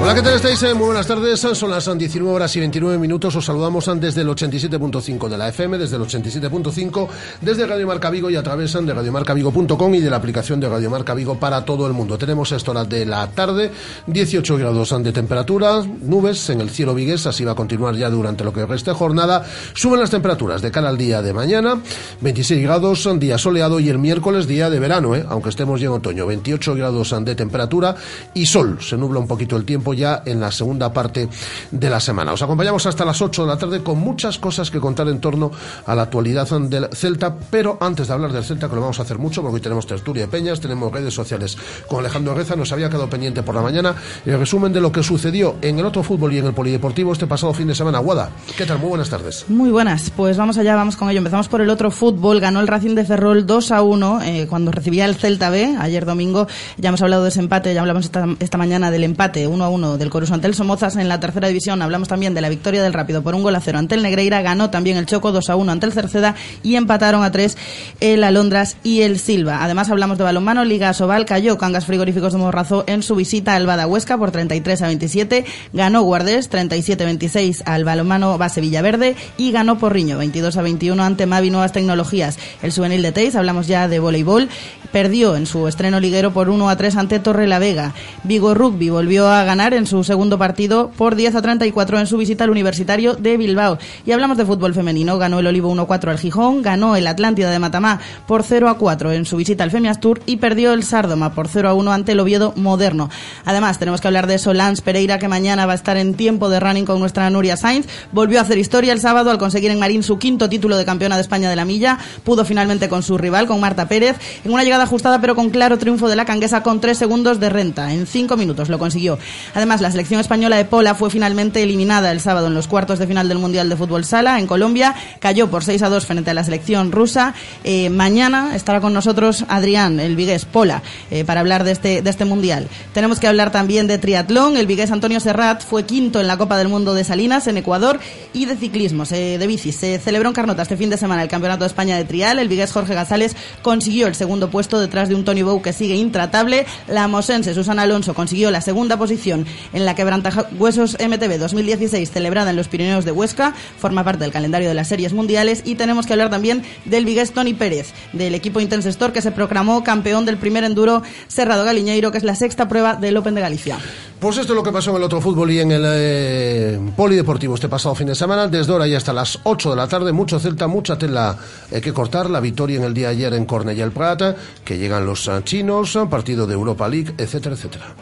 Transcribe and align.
Hola, 0.00 0.14
¿qué 0.14 0.22
tal 0.22 0.34
estáis? 0.34 0.62
Eh, 0.62 0.74
muy 0.74 0.86
buenas 0.86 1.08
tardes. 1.08 1.40
Son 1.40 1.70
las 1.70 1.98
19 1.98 2.32
horas 2.32 2.54
y 2.54 2.60
29 2.60 2.98
minutos. 2.98 3.34
Os 3.34 3.44
saludamos 3.44 3.90
desde 4.00 4.20
el 4.20 4.28
87.5 4.28 5.28
de 5.28 5.36
la 5.36 5.48
FM, 5.48 5.76
desde 5.76 5.96
el 5.96 6.02
87.5, 6.02 7.08
desde 7.40 7.66
Radio 7.66 7.86
Marca 7.88 8.08
Vigo 8.08 8.30
y 8.30 8.36
a 8.36 8.42
través 8.42 8.72
de 8.72 8.94
radiomarcavigo.com 8.94 9.94
y 9.94 10.00
de 10.00 10.08
la 10.08 10.16
aplicación 10.16 10.60
de 10.60 10.68
Radio 10.68 10.88
Marca 10.88 11.14
Vigo 11.14 11.38
para 11.40 11.64
todo 11.64 11.84
el 11.88 11.94
mundo. 11.94 12.16
Tenemos 12.16 12.52
esta 12.52 12.70
hora 12.70 12.84
de 12.84 13.04
la 13.06 13.26
tarde, 13.32 13.72
18 14.06 14.56
grados 14.56 14.94
de 15.02 15.12
temperatura, 15.12 15.82
nubes 15.82 16.48
en 16.50 16.60
el 16.60 16.70
cielo 16.70 16.94
vigués, 16.94 17.26
así 17.26 17.44
va 17.44 17.52
a 17.52 17.56
continuar 17.56 17.96
ya 17.96 18.08
durante 18.08 18.44
lo 18.44 18.52
que 18.52 18.64
resta 18.64 18.94
jornada. 18.94 19.44
Suben 19.74 19.98
las 19.98 20.10
temperaturas 20.10 20.62
de 20.62 20.70
cara 20.70 20.90
al 20.90 20.96
día 20.96 21.22
de 21.22 21.34
mañana, 21.34 21.82
26 22.20 22.62
grados, 22.62 23.08
día 23.18 23.36
soleado 23.36 23.80
y 23.80 23.88
el 23.88 23.98
miércoles 23.98 24.46
día 24.46 24.70
de 24.70 24.78
verano, 24.78 25.16
¿eh? 25.16 25.26
aunque 25.28 25.48
estemos 25.48 25.80
ya 25.80 25.88
en 25.88 25.94
otoño, 25.94 26.24
28 26.24 26.76
grados 26.76 27.14
de 27.20 27.34
temperatura 27.34 27.96
y 28.32 28.46
sol. 28.46 28.78
Se 28.80 28.96
nubla 28.96 29.18
un 29.18 29.26
poquito 29.26 29.56
el 29.56 29.64
tiempo 29.64 29.87
ya 29.92 30.22
en 30.24 30.40
la 30.40 30.50
segunda 30.50 30.92
parte 30.92 31.28
de 31.70 31.90
la 31.90 32.00
semana. 32.00 32.32
Os 32.32 32.42
acompañamos 32.42 32.86
hasta 32.86 33.04
las 33.04 33.20
8 33.20 33.42
de 33.42 33.48
la 33.48 33.58
tarde 33.58 33.82
con 33.82 33.98
muchas 33.98 34.38
cosas 34.38 34.70
que 34.70 34.80
contar 34.80 35.08
en 35.08 35.20
torno 35.20 35.50
a 35.86 35.94
la 35.94 36.02
actualidad 36.02 36.48
del 36.60 36.88
Celta, 36.92 37.34
pero 37.50 37.78
antes 37.80 38.08
de 38.08 38.14
hablar 38.14 38.32
del 38.32 38.44
Celta, 38.44 38.68
que 38.68 38.74
lo 38.74 38.82
vamos 38.82 38.98
a 38.98 39.02
hacer 39.02 39.18
mucho, 39.18 39.42
porque 39.42 39.56
hoy 39.56 39.60
tenemos 39.60 39.86
tertulia 39.86 40.22
de 40.22 40.28
peñas, 40.28 40.60
tenemos 40.60 40.92
redes 40.92 41.14
sociales 41.14 41.56
con 41.88 42.00
Alejandro 42.00 42.34
Reza, 42.34 42.56
nos 42.56 42.72
había 42.72 42.88
quedado 42.88 43.08
pendiente 43.08 43.42
por 43.42 43.54
la 43.54 43.62
mañana 43.62 43.94
el 44.24 44.38
resumen 44.38 44.72
de 44.72 44.80
lo 44.80 44.92
que 44.92 45.02
sucedió 45.02 45.56
en 45.62 45.78
el 45.78 45.86
otro 45.86 46.02
fútbol 46.02 46.32
y 46.32 46.38
en 46.38 46.46
el 46.46 46.52
polideportivo 46.52 47.12
este 47.12 47.26
pasado 47.26 47.52
fin 47.52 47.68
de 47.68 47.74
semana. 47.74 47.98
Guada, 47.98 48.30
¿qué 48.56 48.66
tal? 48.66 48.78
Muy 48.78 48.88
buenas 48.88 49.10
tardes. 49.10 49.44
Muy 49.48 49.70
buenas, 49.70 50.10
pues 50.10 50.36
vamos 50.36 50.58
allá, 50.58 50.74
vamos 50.74 50.96
con 50.96 51.08
ello. 51.10 51.18
Empezamos 51.18 51.48
por 51.48 51.60
el 51.60 51.70
otro 51.70 51.90
fútbol, 51.90 52.40
ganó 52.40 52.60
el 52.60 52.66
Racing 52.66 52.94
de 52.94 53.04
Ferrol 53.04 53.46
2 53.46 53.70
a 53.72 53.82
1 53.82 54.22
eh, 54.22 54.46
cuando 54.48 54.70
recibía 54.70 55.04
el 55.04 55.16
Celta 55.16 55.50
B 55.50 55.76
ayer 55.78 56.04
domingo. 56.04 56.46
Ya 56.76 56.88
hemos 56.88 57.02
hablado 57.02 57.22
de 57.22 57.30
ese 57.30 57.40
empate, 57.40 57.74
ya 57.74 57.80
hablamos 57.80 58.04
esta, 58.04 58.26
esta 58.40 58.58
mañana 58.58 58.90
del 58.90 59.04
empate 59.04 59.46
1 59.46 59.64
a 59.64 59.68
1 59.68 59.77
del 59.78 60.10
Coruso 60.10 60.34
ante 60.34 60.48
el 60.48 60.54
Somozas 60.54 60.96
en 60.96 61.08
la 61.08 61.20
tercera 61.20 61.48
división. 61.48 61.80
Hablamos 61.82 62.08
también 62.08 62.34
de 62.34 62.40
la 62.40 62.48
victoria 62.48 62.82
del 62.82 62.92
Rápido 62.92 63.22
por 63.22 63.34
un 63.34 63.42
gol 63.42 63.54
a 63.54 63.60
cero 63.60 63.78
ante 63.78 63.94
el 63.94 64.02
Negreira. 64.02 64.42
Ganó 64.42 64.70
también 64.70 64.96
el 64.96 65.06
Choco 65.06 65.30
2 65.30 65.50
a 65.50 65.56
1 65.56 65.70
ante 65.70 65.86
el 65.86 65.92
Cerceda 65.92 66.34
y 66.62 66.74
empataron 66.74 67.22
a 67.22 67.30
3 67.30 67.56
el 68.00 68.24
Alondras 68.24 68.76
y 68.82 69.02
el 69.02 69.18
Silva. 69.20 69.62
Además 69.62 69.88
hablamos 69.90 70.18
de 70.18 70.24
balonmano. 70.24 70.64
Liga 70.64 70.92
Sobal 70.92 71.24
cayó 71.24 71.56
Cangas 71.58 71.86
Frigoríficos 71.86 72.32
de 72.32 72.38
Morrazo 72.38 72.84
en 72.88 73.02
su 73.02 73.14
visita 73.14 73.54
al 73.54 73.66
Badahuesca 73.66 74.18
por 74.18 74.32
33 74.32 74.82
a 74.82 74.86
27. 74.88 75.44
Ganó 75.72 76.02
Guardés 76.02 76.50
37-26 76.50 77.62
al 77.64 77.84
balonmano 77.84 78.36
Base 78.38 78.60
Villaverde 78.60 79.14
y 79.36 79.52
ganó 79.52 79.78
Porriño 79.78 80.18
22 80.18 80.56
a 80.56 80.62
21 80.62 81.02
ante 81.02 81.26
Mavi 81.26 81.50
Nuevas 81.50 81.72
Tecnologías. 81.72 82.38
El 82.62 82.72
juvenil 82.72 83.02
de 83.02 83.12
Teis, 83.12 83.36
hablamos 83.36 83.68
ya 83.68 83.88
de 83.88 83.98
voleibol, 84.00 84.48
perdió 84.92 85.36
en 85.36 85.46
su 85.46 85.68
estreno 85.68 86.00
liguero 86.00 86.32
por 86.32 86.48
1 86.48 86.68
a 86.68 86.76
3 86.76 86.96
ante 86.96 87.18
Torre 87.18 87.46
la 87.46 87.58
Vega. 87.58 87.94
Vigo 88.24 88.54
Rugby 88.54 88.90
volvió 88.90 89.28
a 89.28 89.44
ganar 89.44 89.74
en 89.74 89.86
su 89.86 90.04
segundo 90.04 90.38
partido 90.38 90.90
por 90.96 91.14
10 91.14 91.36
a 91.36 91.42
34 91.42 91.98
en 91.98 92.06
su 92.06 92.16
visita 92.16 92.44
al 92.44 92.50
Universitario 92.50 93.14
de 93.14 93.36
Bilbao. 93.36 93.78
Y 94.06 94.12
hablamos 94.12 94.36
de 94.36 94.46
fútbol 94.46 94.74
femenino. 94.74 95.18
Ganó 95.18 95.38
el 95.38 95.46
Olivo 95.46 95.74
1-4 95.74 96.08
al 96.08 96.18
Gijón, 96.18 96.62
ganó 96.62 96.96
el 96.96 97.06
Atlántida 97.06 97.50
de 97.50 97.58
Matamá 97.58 98.00
por 98.26 98.42
0 98.42 98.68
a 98.68 98.78
4 98.78 99.12
en 99.12 99.24
su 99.24 99.36
visita 99.36 99.64
al 99.64 99.70
Femias 99.70 100.00
Tour 100.00 100.20
y 100.26 100.36
perdió 100.36 100.72
el 100.72 100.82
Sárdoma 100.82 101.34
por 101.34 101.48
0 101.48 101.68
a 101.68 101.74
1 101.74 101.92
ante 101.92 102.12
el 102.12 102.20
Oviedo 102.20 102.52
Moderno. 102.56 103.10
Además, 103.44 103.78
tenemos 103.78 104.00
que 104.00 104.08
hablar 104.08 104.26
de 104.26 104.38
Solans 104.38 104.80
Pereira, 104.80 105.18
que 105.18 105.28
mañana 105.28 105.66
va 105.66 105.72
a 105.72 105.76
estar 105.76 105.96
en 105.96 106.14
tiempo 106.14 106.48
de 106.48 106.60
running 106.60 106.84
con 106.84 107.00
nuestra 107.00 107.28
Nuria 107.30 107.56
Sainz. 107.56 107.86
Volvió 108.12 108.38
a 108.38 108.42
hacer 108.42 108.58
historia 108.58 108.92
el 108.92 109.00
sábado 109.00 109.30
al 109.30 109.38
conseguir 109.38 109.70
en 109.70 109.78
Marín 109.78 110.02
su 110.02 110.18
quinto 110.18 110.48
título 110.48 110.76
de 110.76 110.84
campeona 110.84 111.16
de 111.16 111.22
España 111.22 111.50
de 111.50 111.56
la 111.56 111.64
milla. 111.64 111.98
Pudo 112.24 112.44
finalmente 112.44 112.88
con 112.88 113.02
su 113.02 113.18
rival, 113.18 113.46
con 113.46 113.60
Marta 113.60 113.88
Pérez, 113.88 114.16
en 114.44 114.52
una 114.52 114.64
llegada 114.64 114.77
ajustada 114.82 115.20
pero 115.20 115.34
con 115.34 115.50
claro 115.50 115.78
triunfo 115.78 116.08
de 116.08 116.16
la 116.16 116.24
canguesa 116.24 116.62
con 116.62 116.80
tres 116.80 116.98
segundos 116.98 117.40
de 117.40 117.48
renta. 117.48 117.92
En 117.92 118.06
cinco 118.06 118.36
minutos 118.36 118.68
lo 118.68 118.78
consiguió. 118.78 119.18
Además, 119.54 119.80
la 119.80 119.90
selección 119.90 120.20
española 120.20 120.56
de 120.56 120.64
Pola 120.64 120.94
fue 120.94 121.10
finalmente 121.10 121.62
eliminada 121.62 122.10
el 122.12 122.20
sábado 122.20 122.46
en 122.46 122.54
los 122.54 122.68
cuartos 122.68 122.98
de 122.98 123.06
final 123.06 123.28
del 123.28 123.38
Mundial 123.38 123.68
de 123.68 123.76
Fútbol 123.76 124.04
Sala 124.04 124.38
en 124.38 124.46
Colombia. 124.46 124.94
Cayó 125.20 125.48
por 125.50 125.64
6 125.64 125.82
a 125.82 125.88
2 125.88 126.06
frente 126.06 126.30
a 126.30 126.34
la 126.34 126.44
selección 126.44 126.92
rusa. 126.92 127.34
Eh, 127.64 127.90
mañana 127.90 128.54
estará 128.54 128.80
con 128.80 128.92
nosotros 128.92 129.44
Adrián, 129.48 130.00
el 130.00 130.16
vigués 130.16 130.44
Pola, 130.44 130.82
eh, 131.10 131.24
para 131.24 131.40
hablar 131.40 131.64
de 131.64 131.72
este, 131.72 132.02
de 132.02 132.10
este 132.10 132.24
Mundial. 132.24 132.68
Tenemos 132.92 133.20
que 133.20 133.26
hablar 133.26 133.50
también 133.50 133.86
de 133.86 133.98
triatlón. 133.98 134.56
El 134.56 134.66
vigués 134.66 134.90
Antonio 134.90 135.20
Serrat 135.20 135.62
fue 135.62 135.84
quinto 135.84 136.20
en 136.20 136.26
la 136.26 136.36
Copa 136.36 136.56
del 136.56 136.68
Mundo 136.68 136.94
de 136.94 137.04
Salinas 137.04 137.46
en 137.46 137.56
Ecuador 137.56 137.98
y 138.32 138.44
de 138.44 138.56
ciclismo, 138.56 139.04
de 139.04 139.44
bicis. 139.46 139.76
Se 139.76 139.98
celebró 139.98 140.28
en 140.28 140.34
Carnota 140.34 140.62
este 140.62 140.76
fin 140.76 140.90
de 140.90 140.96
semana 140.96 141.22
el 141.22 141.28
Campeonato 141.28 141.64
de 141.64 141.68
España 141.68 141.96
de 141.96 142.04
Trial. 142.04 142.38
El 142.38 142.48
vigués 142.48 142.72
Jorge 142.72 142.94
Gazales 142.94 143.36
consiguió 143.62 144.06
el 144.06 144.14
segundo 144.14 144.50
puesto 144.50 144.67
detrás 144.76 145.08
de 145.08 145.14
un 145.14 145.24
Tony 145.24 145.42
Bow 145.42 145.62
que 145.62 145.72
sigue 145.72 145.94
intratable. 145.94 146.66
La 146.86 147.08
mosense 147.08 147.54
Susana 147.54 147.82
Alonso 147.82 148.12
consiguió 148.12 148.50
la 148.50 148.60
segunda 148.60 148.98
posición 148.98 149.46
en 149.72 149.86
la 149.86 149.94
quebrantaja 149.94 150.46
Huesos 150.58 150.98
MTV 151.00 151.38
2016 151.38 152.10
celebrada 152.10 152.50
en 152.50 152.56
los 152.56 152.68
Pirineos 152.68 153.06
de 153.06 153.12
Huesca, 153.12 153.54
forma 153.78 154.04
parte 154.04 154.24
del 154.24 154.32
calendario 154.32 154.68
de 154.68 154.74
las 154.74 154.88
series 154.88 155.12
mundiales 155.12 155.62
y 155.64 155.76
tenemos 155.76 156.06
que 156.06 156.12
hablar 156.12 156.28
también 156.28 156.62
del 156.84 157.06
Vigués 157.06 157.32
Tony 157.32 157.54
Pérez, 157.54 157.94
del 158.12 158.34
equipo 158.34 158.60
Intense 158.60 158.90
Store 158.90 159.12
que 159.12 159.22
se 159.22 159.32
proclamó 159.32 159.82
campeón 159.82 160.26
del 160.26 160.36
primer 160.36 160.64
enduro 160.64 161.02
Cerrado 161.28 161.64
Galiñeiro, 161.64 162.12
que 162.12 162.18
es 162.18 162.24
la 162.24 162.34
sexta 162.34 162.68
prueba 162.68 162.96
del 162.96 163.16
Open 163.16 163.34
de 163.34 163.40
Galicia. 163.40 163.78
Pues 164.20 164.36
esto 164.36 164.52
es 164.52 164.56
lo 164.56 164.64
que 164.64 164.72
pasó 164.72 164.90
en 164.90 164.96
el 164.96 165.04
otro 165.04 165.20
fútbol 165.20 165.48
y 165.52 165.60
en 165.60 165.70
el 165.70 165.84
eh, 165.86 166.80
polideportivo 166.96 167.54
este 167.54 167.68
pasado 167.68 167.94
fin 167.94 168.08
de 168.08 168.16
semana. 168.16 168.48
Desde 168.48 168.72
ahora 168.72 168.88
y 168.88 168.94
hasta 168.96 169.12
las 169.12 169.38
8 169.44 169.70
de 169.70 169.76
la 169.76 169.86
tarde, 169.86 170.10
mucho 170.10 170.40
Celta, 170.40 170.66
mucha 170.66 170.98
tela 170.98 171.38
eh, 171.70 171.80
que 171.80 171.92
cortar. 171.92 172.28
La 172.28 172.40
victoria 172.40 172.78
en 172.78 172.84
el 172.84 172.94
día 172.94 173.08
de 173.08 173.14
ayer 173.14 173.34
en 173.34 173.46
Cornellà 173.46 173.84
el 173.84 173.92
Plata, 173.92 174.34
que 174.64 174.76
llegan 174.76 175.06
los 175.06 175.28
eh, 175.28 175.40
chinos, 175.44 175.96
partido 176.10 176.48
de 176.48 176.54
Europa 176.54 176.88
League, 176.88 177.14
etcétera, 177.16 177.54
etcétera. 177.54 177.94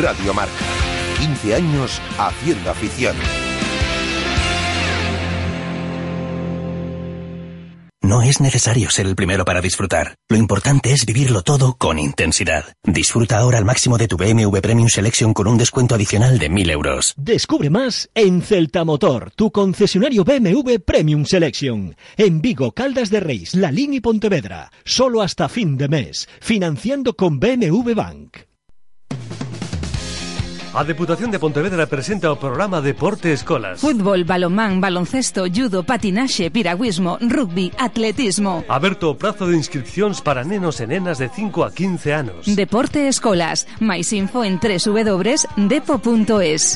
Radio 0.00 0.32
Marca. 0.32 0.52
15 1.18 1.54
años 1.56 2.00
haciendo 2.18 2.70
afición. 2.70 3.16
No 8.06 8.22
es 8.22 8.40
necesario 8.40 8.88
ser 8.88 9.06
el 9.06 9.16
primero 9.16 9.44
para 9.44 9.60
disfrutar. 9.60 10.14
Lo 10.28 10.36
importante 10.36 10.92
es 10.92 11.04
vivirlo 11.04 11.42
todo 11.42 11.74
con 11.76 11.98
intensidad. 11.98 12.76
Disfruta 12.84 13.38
ahora 13.38 13.58
al 13.58 13.64
máximo 13.64 13.98
de 13.98 14.06
tu 14.06 14.16
BMW 14.16 14.58
Premium 14.60 14.88
Selection 14.88 15.34
con 15.34 15.48
un 15.48 15.58
descuento 15.58 15.96
adicional 15.96 16.38
de 16.38 16.48
1000 16.48 16.70
euros. 16.70 17.14
Descubre 17.16 17.68
más 17.68 18.08
en 18.14 18.42
Celta 18.42 18.84
Motor, 18.84 19.32
tu 19.34 19.50
concesionario 19.50 20.22
BMW 20.22 20.76
Premium 20.86 21.24
Selection. 21.24 21.96
En 22.16 22.40
Vigo, 22.40 22.70
Caldas 22.70 23.10
de 23.10 23.18
Reis, 23.18 23.56
La 23.56 23.72
Línea 23.72 23.96
y 23.96 24.00
Pontevedra. 24.00 24.70
Solo 24.84 25.20
hasta 25.20 25.48
fin 25.48 25.76
de 25.76 25.88
mes. 25.88 26.28
Financiando 26.40 27.16
con 27.16 27.40
BMW 27.40 27.92
Bank. 27.92 28.36
A 30.76 30.84
Deputación 30.84 31.30
de 31.30 31.38
Pontevedra 31.40 31.88
presenta 31.88 32.28
o 32.28 32.36
programa 32.36 32.84
Deporte 32.84 33.32
Escolas. 33.32 33.80
Fútbol, 33.80 34.28
balonmán, 34.28 34.76
baloncesto, 34.76 35.48
judo, 35.48 35.88
patinaxe, 35.88 36.52
piragüismo, 36.52 37.16
rugby, 37.16 37.72
atletismo. 37.80 38.60
Aberto 38.68 39.08
o 39.08 39.16
prazo 39.16 39.48
de 39.48 39.56
inscripcións 39.56 40.20
para 40.20 40.44
nenos 40.44 40.76
e 40.84 40.86
nenas 40.86 41.16
de 41.16 41.32
5 41.32 41.64
a 41.64 41.72
15 41.72 42.12
anos. 42.12 42.44
Deporte 42.44 43.08
Escolas. 43.08 43.64
Mais 43.80 44.12
info 44.12 44.44
en 44.44 44.60
www.depo.es. 44.60 45.56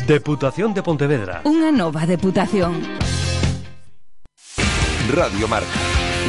Deputación 0.08 0.72
de 0.72 0.80
Pontevedra. 0.80 1.44
Unha 1.44 1.68
nova 1.68 2.08
deputación. 2.08 2.80
Radio 5.12 5.44
Marca. 5.44 5.76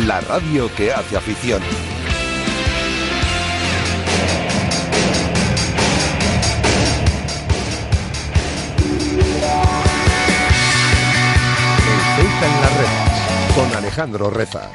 La 0.04 0.20
radio 0.20 0.68
que 0.76 0.92
hace 0.92 1.16
afición. 1.16 1.64
Alejandro 13.92 14.30
Reza. 14.30 14.72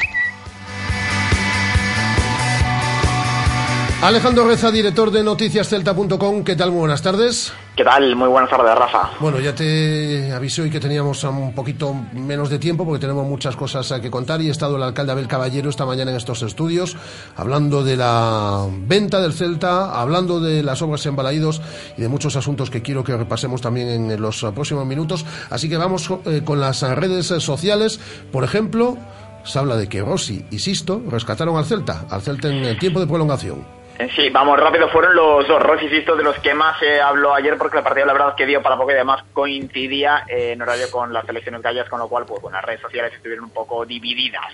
Alejandro 4.03 4.47
Reza, 4.47 4.71
director 4.71 5.11
de 5.11 5.25
noticiascelta.com. 5.25 6.45
¿Qué 6.45 6.55
tal? 6.55 6.71
Muy 6.71 6.81
buenas 6.81 7.01
tardes. 7.01 7.51
¿Qué 7.77 7.85
tal? 7.85 8.17
Muy 8.17 8.29
buenas 8.29 8.49
tardes, 8.49 8.75
Rafa. 8.75 9.11
Bueno, 9.21 9.39
ya 9.39 9.55
te 9.55 10.33
avisé 10.33 10.63
hoy 10.63 10.71
que 10.71 10.81
teníamos 10.81 11.23
un 11.25 11.55
poquito 11.55 11.93
menos 12.15 12.49
de 12.49 12.59
tiempo 12.59 12.87
porque 12.87 13.01
tenemos 13.01 13.27
muchas 13.27 13.55
cosas 13.55 14.01
que 14.01 14.11
contar 14.11 14.41
y 14.41 14.49
he 14.49 14.51
estado 14.51 14.77
el 14.77 14.83
alcalde 14.83 15.13
Abel 15.13 15.29
Caballero 15.29 15.69
esta 15.69 15.85
mañana 15.85 16.11
en 16.11 16.17
estos 16.17 16.41
estudios 16.43 16.97
hablando 17.37 17.85
de 17.85 17.99
la 17.99 18.67
venta 18.71 19.21
del 19.21 19.35
Celta, 19.35 20.01
hablando 20.01 20.41
de 20.41 20.63
las 20.63 20.81
obras 20.81 21.05
en 21.05 21.17
Balaídos 21.17 21.61
y 21.99 22.01
de 22.01 22.09
muchos 22.09 22.35
asuntos 22.37 22.71
que 22.71 22.81
quiero 22.81 23.05
que 23.05 23.15
repasemos 23.15 23.61
también 23.61 24.11
en 24.11 24.23
los 24.23 24.41
próximos 24.55 24.87
minutos. 24.87 25.27
Así 25.51 25.69
que 25.69 25.77
vamos 25.77 26.11
eh, 26.25 26.41
con 26.47 26.59
las 26.59 26.81
redes 26.81 27.27
sociales. 27.27 28.01
Por 28.33 28.43
ejemplo, 28.43 28.97
se 29.45 29.59
habla 29.59 29.77
de 29.77 29.87
que 29.87 30.01
Rossi 30.01 30.47
y 30.51 30.61
Sisto 30.61 31.03
rescataron 31.11 31.59
al 31.59 31.67
Celta, 31.67 32.07
al 32.09 32.23
Celta 32.23 32.49
en 32.49 32.65
el 32.65 32.79
tiempo 32.79 33.01
de 33.01 33.07
prolongación. 33.07 33.86
Eh, 33.99 34.11
sí, 34.15 34.29
vamos 34.29 34.61
rápido, 34.61 34.91
fueron 34.91 35.15
los 35.17 35.49
dos 35.49 35.63
Rossi 35.63 35.89
de 35.89 36.23
los 36.23 36.39
que 36.41 36.53
más 36.53 36.79
se 36.79 37.01
habló 37.01 37.33
ayer 37.33 37.57
porque 37.57 37.79
el 37.79 37.83
partido 37.83 38.05
la 38.05 38.13
verdad 38.13 38.35
que 38.35 38.45
dio 38.45 38.61
para 38.61 38.77
poco 38.77 38.91
y 38.91 38.95
además 38.95 39.25
coincidía 39.33 40.25
eh, 40.29 40.53
en 40.53 40.61
horario 40.61 40.91
con 40.91 41.15
las 41.15 41.27
elecciones 41.27 41.63
gallas, 41.63 41.89
con 41.89 42.01
lo 42.01 42.07
cual 42.07 42.27
pues 42.27 42.43
bueno, 42.43 42.59
las 42.59 42.65
redes 42.67 42.83
sociales 42.83 43.15
estuvieron 43.15 43.45
un 43.45 43.51
poco 43.51 43.87
divididas. 43.87 44.45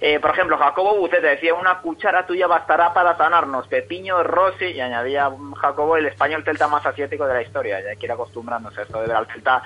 Eh, 0.00 0.20
por 0.20 0.30
ejemplo, 0.30 0.56
Jacobo 0.56 0.96
Buceta 0.98 1.26
decía, 1.26 1.52
una 1.52 1.80
cuchara 1.80 2.24
tuya 2.26 2.46
bastará 2.46 2.94
para 2.94 3.16
sanarnos, 3.16 3.66
Pepiño 3.66 4.22
Rossi, 4.22 4.66
y 4.66 4.80
añadía 4.80 5.28
Jacobo 5.56 5.96
el 5.96 6.06
español 6.06 6.44
celta 6.44 6.68
más 6.68 6.86
asiático 6.86 7.26
de 7.26 7.34
la 7.34 7.42
historia, 7.42 7.80
ya 7.80 7.98
quiere 7.98 8.14
acostumbrándose 8.14 8.80
a 8.80 8.84
esto 8.84 9.00
de 9.00 9.08
ver 9.08 9.16
al 9.16 9.26
celta 9.26 9.64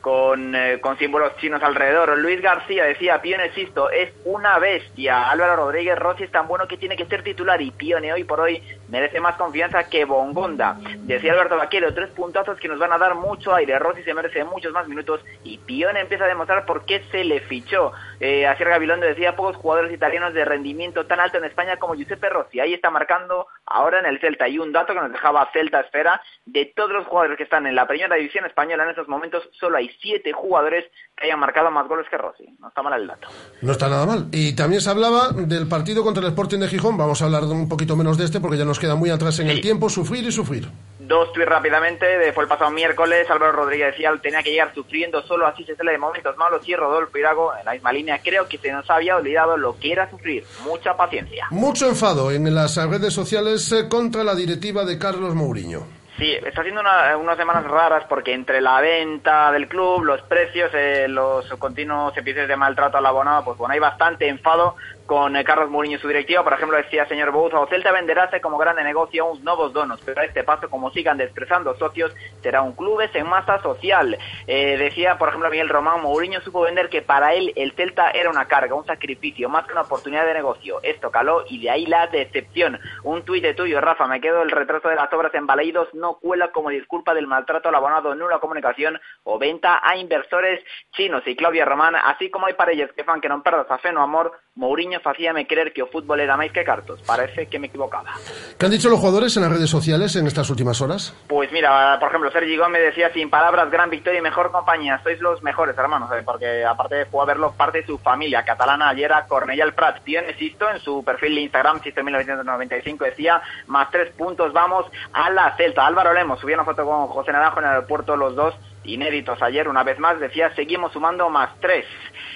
con, 0.00 0.54
con 0.80 0.98
símbolos 0.98 1.36
chinos 1.36 1.62
alrededor. 1.62 2.18
Luis 2.18 2.40
García 2.40 2.84
decía, 2.84 3.20
Pione 3.20 3.52
Sisto 3.52 3.90
es 3.90 4.12
una 4.24 4.58
bestia, 4.58 5.30
Álvaro 5.30 5.56
Rodríguez 5.56 5.98
Rossi 5.98 6.24
es 6.24 6.30
tan 6.30 6.46
bueno 6.48 6.66
que 6.66 6.76
tiene 6.76 6.96
que 6.96 7.06
ser 7.06 7.22
titular 7.22 7.60
y 7.60 7.70
Pione 7.70 8.12
hoy 8.12 8.24
por 8.24 8.40
hoy 8.40 8.62
merece 8.88 9.20
más 9.20 9.36
confianza 9.36 9.88
que 9.88 10.04
Bongonda. 10.04 10.78
Decía 11.00 11.32
Alberto 11.32 11.56
Vaquero, 11.56 11.92
tres 11.94 12.10
puntazos 12.10 12.58
que 12.58 12.68
nos 12.68 12.78
van 12.78 12.92
a 12.92 12.98
dar 12.98 13.14
mucho 13.14 13.54
aire. 13.54 13.78
Rossi 13.78 14.02
se 14.02 14.14
merece 14.14 14.44
muchos 14.44 14.72
más 14.72 14.88
minutos 14.88 15.24
y 15.44 15.58
Pione 15.58 16.00
empieza 16.00 16.24
a 16.24 16.28
demostrar 16.28 16.64
por 16.64 16.84
qué 16.84 17.02
se 17.10 17.24
le 17.24 17.40
fichó. 17.40 17.92
Eh, 18.20 18.46
Asier 18.46 18.68
Gabilondo 18.68 19.06
decía, 19.06 19.36
pocos 19.36 19.56
jugadores 19.56 19.92
italianos 19.92 20.34
de 20.34 20.44
rendimiento 20.44 21.06
tan 21.06 21.20
alto 21.20 21.38
en 21.38 21.44
España 21.44 21.76
como 21.76 21.94
Giuseppe 21.94 22.28
Rossi. 22.28 22.60
Ahí 22.60 22.74
está 22.74 22.90
marcando 22.90 23.46
ahora 23.64 24.00
en 24.00 24.06
el 24.06 24.20
Celta. 24.20 24.48
Y 24.48 24.58
un 24.58 24.72
dato 24.72 24.92
que 24.92 25.00
nos 25.00 25.12
dejaba 25.12 25.48
Celta 25.52 25.80
Esfera, 25.80 26.20
de 26.44 26.72
todos 26.74 26.90
los 26.90 27.06
jugadores 27.06 27.36
que 27.36 27.44
están 27.44 27.66
en 27.66 27.74
la 27.74 27.86
primera 27.86 28.16
división 28.16 28.44
española 28.46 28.84
en 28.84 28.90
estos 28.90 29.08
momentos, 29.08 29.48
solo 29.58 29.76
hay 29.76 29.90
siete 30.00 30.32
jugadores 30.32 30.84
que 31.16 31.26
hayan 31.26 31.38
marcado 31.38 31.70
más 31.70 31.86
goles 31.86 32.06
que 32.10 32.18
Rossi. 32.18 32.44
No 32.58 32.68
está 32.68 32.82
mal 32.82 33.00
el 33.00 33.06
dato. 33.06 33.28
No 33.62 33.72
está 33.72 33.88
nada 33.88 34.06
mal. 34.06 34.26
Y 34.32 34.54
también 34.56 34.80
se 34.80 34.90
hablaba 34.90 35.30
del 35.32 35.68
partido 35.68 36.02
contra 36.02 36.22
el 36.22 36.28
Sporting 36.30 36.58
de 36.58 36.68
Gijón. 36.68 36.96
Vamos 36.96 37.22
a 37.22 37.26
hablar 37.26 37.44
un 37.44 37.68
poquito 37.68 37.96
menos 37.96 38.18
de 38.18 38.24
este 38.24 38.40
porque 38.40 38.58
ya 38.58 38.64
nos 38.64 38.78
queda 38.78 38.94
muy 38.96 39.10
atrás 39.10 39.38
en 39.38 39.48
el 39.48 39.60
tiempo, 39.60 39.88
sufrir 39.88 40.24
y 40.24 40.32
sufrir. 40.32 40.68
Dos 41.08 41.32
tuits 41.32 41.48
rápidamente, 41.48 42.30
fue 42.34 42.44
el 42.44 42.50
pasado 42.50 42.70
miércoles, 42.70 43.30
Álvaro 43.30 43.52
Rodríguez 43.52 43.92
decía, 43.92 44.12
tenía 44.20 44.42
que 44.42 44.50
llegar 44.50 44.74
sufriendo, 44.74 45.22
solo 45.22 45.46
así 45.46 45.64
se 45.64 45.74
sale 45.74 45.92
de 45.92 45.96
momentos 45.96 46.36
malos 46.36 46.60
y 46.68 46.76
Rodolfo 46.76 47.16
Irago 47.16 47.50
en 47.58 47.64
la 47.64 47.72
misma 47.72 47.92
línea, 47.94 48.20
creo 48.22 48.46
que 48.46 48.58
se 48.58 48.70
nos 48.70 48.90
había 48.90 49.16
olvidado 49.16 49.56
lo 49.56 49.78
que 49.78 49.90
era 49.90 50.10
sufrir, 50.10 50.44
mucha 50.64 50.98
paciencia. 50.98 51.46
Mucho 51.48 51.88
enfado 51.88 52.30
en 52.30 52.54
las 52.54 52.76
redes 52.76 53.14
sociales 53.14 53.72
eh, 53.72 53.88
contra 53.88 54.22
la 54.22 54.34
directiva 54.34 54.84
de 54.84 54.98
Carlos 54.98 55.34
Mourinho. 55.34 55.86
Sí, 56.18 56.30
está 56.32 56.60
haciendo 56.60 56.82
unas 56.82 57.36
semanas 57.38 57.64
raras 57.64 58.04
porque 58.06 58.34
entre 58.34 58.60
la 58.60 58.78
venta 58.80 59.50
del 59.52 59.66
club, 59.66 60.02
los 60.02 60.20
precios, 60.22 60.68
eh, 60.74 61.06
los 61.08 61.48
continuos 61.58 62.14
episodios 62.18 62.48
de 62.48 62.56
maltrato 62.56 62.98
al 62.98 63.06
abonado, 63.06 63.44
pues 63.44 63.56
bueno, 63.56 63.72
hay 63.72 63.80
bastante 63.80 64.28
enfado 64.28 64.76
con 65.08 65.34
eh, 65.36 65.42
Carlos 65.42 65.70
Mourinho 65.70 65.98
su 65.98 66.06
directiva. 66.06 66.44
Por 66.44 66.52
ejemplo, 66.52 66.76
decía 66.76 67.06
señor 67.06 67.32
Bouza, 67.32 67.58
o 67.58 67.66
Celta 67.66 67.90
venderáse 67.90 68.42
como 68.42 68.58
grande 68.58 68.84
negocio 68.84 69.24
a 69.24 69.30
unos 69.30 69.42
nuevos 69.42 69.72
donos, 69.72 70.00
pero 70.04 70.20
a 70.20 70.24
este 70.24 70.44
paso, 70.44 70.68
como 70.68 70.90
sigan 70.90 71.16
desprezando 71.16 71.74
socios, 71.76 72.14
será 72.42 72.60
un 72.60 72.74
club 72.74 73.00
en 73.00 73.26
masa 73.26 73.60
social. 73.62 74.18
Eh, 74.46 74.76
decía, 74.76 75.16
por 75.16 75.30
ejemplo, 75.30 75.48
Miguel 75.48 75.70
Román, 75.70 76.02
Mourinho 76.02 76.42
supo 76.42 76.60
vender 76.60 76.90
que 76.90 77.00
para 77.00 77.32
él 77.32 77.54
el 77.56 77.72
Celta 77.72 78.10
era 78.10 78.28
una 78.28 78.46
carga, 78.46 78.74
un 78.74 78.84
sacrificio, 78.84 79.48
más 79.48 79.66
que 79.66 79.72
una 79.72 79.80
oportunidad 79.80 80.26
de 80.26 80.34
negocio. 80.34 80.78
Esto 80.82 81.10
caló 81.10 81.42
y 81.48 81.58
de 81.62 81.70
ahí 81.70 81.86
la 81.86 82.06
decepción. 82.08 82.78
Un 83.02 83.22
tuit 83.22 83.42
de 83.42 83.54
tuyo, 83.54 83.80
Rafa, 83.80 84.06
me 84.06 84.20
quedo 84.20 84.42
el 84.42 84.50
retraso 84.50 84.90
de 84.90 84.96
las 84.96 85.10
obras 85.12 85.34
en 85.34 85.46
Baleidos 85.46 85.88
no 85.94 86.18
cuela 86.18 86.52
como 86.52 86.68
disculpa 86.68 87.14
del 87.14 87.26
maltrato 87.26 87.70
al 87.70 87.74
abonado, 87.74 88.14
nula 88.14 88.40
comunicación 88.40 89.00
o 89.24 89.38
venta 89.38 89.80
a 89.82 89.96
inversores 89.96 90.62
chinos. 90.92 91.22
Y 91.26 91.34
Claudia 91.34 91.64
Román, 91.64 91.96
así 91.96 92.28
como 92.28 92.46
hay 92.46 92.54
para 92.54 92.72
ellos 92.72 92.90
que 92.92 93.04
fan 93.04 93.22
que 93.22 93.28
no 93.30 93.42
perdas 93.42 93.70
a 93.70 93.78
fe 93.78 93.90
no 93.90 94.02
amor, 94.02 94.38
Mourinho 94.54 94.97
hacíame 95.04 95.46
creer 95.46 95.72
que 95.72 95.82
el 95.82 95.88
fútbol 95.88 96.20
era 96.20 96.36
más 96.36 96.50
que 96.52 96.64
cartos. 96.64 97.00
Parece 97.02 97.46
que 97.46 97.58
me 97.58 97.66
equivocaba. 97.68 98.12
¿Qué 98.58 98.66
han 98.66 98.72
dicho 98.72 98.88
los 98.88 98.98
jugadores 98.98 99.36
en 99.36 99.42
las 99.42 99.52
redes 99.52 99.70
sociales 99.70 100.16
en 100.16 100.26
estas 100.26 100.48
últimas 100.50 100.80
horas? 100.80 101.14
Pues 101.26 101.50
mira, 101.52 101.98
por 101.98 102.08
ejemplo, 102.08 102.30
Sergi 102.30 102.56
Gómez 102.56 102.82
decía 102.82 103.12
sin 103.12 103.30
palabras, 103.30 103.70
gran 103.70 103.90
victoria 103.90 104.18
y 104.18 104.22
mejor 104.22 104.50
compañía. 104.50 105.00
Sois 105.02 105.20
los 105.20 105.42
mejores, 105.42 105.76
hermanos, 105.76 106.10
¿eh? 106.12 106.22
porque 106.24 106.64
aparte 106.64 107.06
fue 107.06 107.22
a 107.22 107.26
verlo 107.26 107.52
parte 107.52 107.78
de 107.78 107.86
su 107.86 107.98
familia 107.98 108.44
catalana 108.44 108.88
ayer 108.90 109.12
a 109.12 109.26
Cornellà 109.26 109.64
el 109.64 109.74
Prat. 109.74 110.02
Tío, 110.02 110.20
insisto, 110.28 110.68
en 110.70 110.80
su 110.80 111.04
perfil 111.04 111.34
de 111.34 111.40
Instagram, 111.42 111.82
Sisto 111.82 112.02
1995, 112.02 113.04
decía, 113.04 113.40
más 113.66 113.90
tres 113.90 114.10
puntos, 114.12 114.52
vamos 114.52 114.86
a 115.12 115.30
la 115.30 115.56
Celta. 115.56 115.86
Álvaro 115.86 116.12
Lemos 116.12 116.40
subió 116.40 116.54
una 116.54 116.64
foto 116.64 116.84
con 116.84 117.06
José 117.08 117.32
Naranjo 117.32 117.60
en 117.60 117.66
el 117.66 117.70
aeropuerto, 117.72 118.16
los 118.16 118.34
dos 118.34 118.54
inéditos 118.88 119.40
ayer, 119.42 119.68
una 119.68 119.84
vez 119.84 119.98
más, 119.98 120.18
decía, 120.18 120.54
seguimos 120.54 120.92
sumando 120.92 121.28
más 121.30 121.50
tres. 121.60 121.84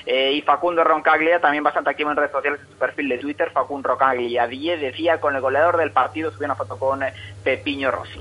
Eh, 0.07 0.33
y 0.33 0.43
Facundo 0.43 0.85
Roncaglia, 0.85 1.41
también 1.41 1.65
bastante 1.65 1.91
activo 1.91 2.11
en 2.11 2.17
redes 2.17 2.33
sociales, 2.33 2.61
en 2.61 2.69
su 2.69 2.79
perfil 2.79 3.09
de 3.09 3.19
Twitter, 3.19 3.51
Facundo 3.51 3.89
Roncaglia 3.91 4.47
10 4.47 4.81
decía, 4.81 5.21
con 5.21 5.35
el 5.35 5.41
goleador 5.41 5.77
del 5.77 5.93
partido, 5.93 6.31
subió 6.31 6.47
una 6.47 6.57
foto 6.57 6.79
con 6.79 7.03
eh, 7.03 7.13
Pepiño 7.43 7.91
Rossi. 7.91 8.21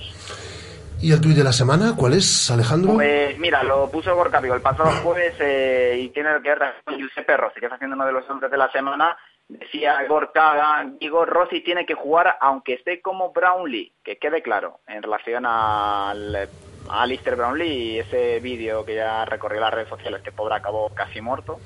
¿Y 1.01 1.11
el 1.11 1.19
tuit 1.19 1.35
de 1.35 1.43
la 1.43 1.51
semana? 1.51 1.95
¿Cuál 1.97 2.13
es, 2.13 2.51
Alejandro? 2.51 2.93
Pues 2.93 3.37
mira, 3.39 3.63
lo 3.63 3.89
puso 3.89 4.15
Gorka 4.15 4.39
Vigo 4.39 4.53
el 4.53 4.61
pasado 4.61 4.91
jueves 5.03 5.33
eh, 5.39 5.99
y 5.99 6.09
tiene 6.09 6.29
que 6.43 6.49
ver 6.49 6.59
con 6.85 6.95
Giuseppe 6.95 7.37
Rossi, 7.37 7.59
que 7.59 7.65
está 7.65 7.75
haciendo 7.75 7.95
uno 7.95 8.05
de 8.05 8.11
los 8.11 8.29
hombres 8.29 8.51
de 8.51 8.57
la 8.57 8.71
semana. 8.71 9.17
Decía 9.47 10.05
Gorka, 10.07 10.85
digo, 10.99 11.25
Rossi 11.25 11.61
tiene 11.61 11.87
que 11.87 11.95
jugar 11.95 12.37
aunque 12.39 12.75
esté 12.75 13.01
como 13.01 13.33
Brownlee, 13.33 13.91
que 14.03 14.17
quede 14.17 14.43
claro, 14.43 14.81
en 14.87 15.01
relación 15.01 15.45
al 15.47 16.47
a 16.91 17.03
Alistair 17.03 17.35
Brownlee 17.35 17.93
y 17.93 17.99
ese 17.99 18.39
vídeo 18.39 18.85
que 18.85 18.95
ya 18.95 19.25
recorrió 19.25 19.61
las 19.61 19.73
redes 19.73 19.89
sociales, 19.89 20.21
que 20.21 20.31
pobre 20.31 20.55
acabó 20.55 20.89
casi 20.89 21.21
muerto. 21.21 21.59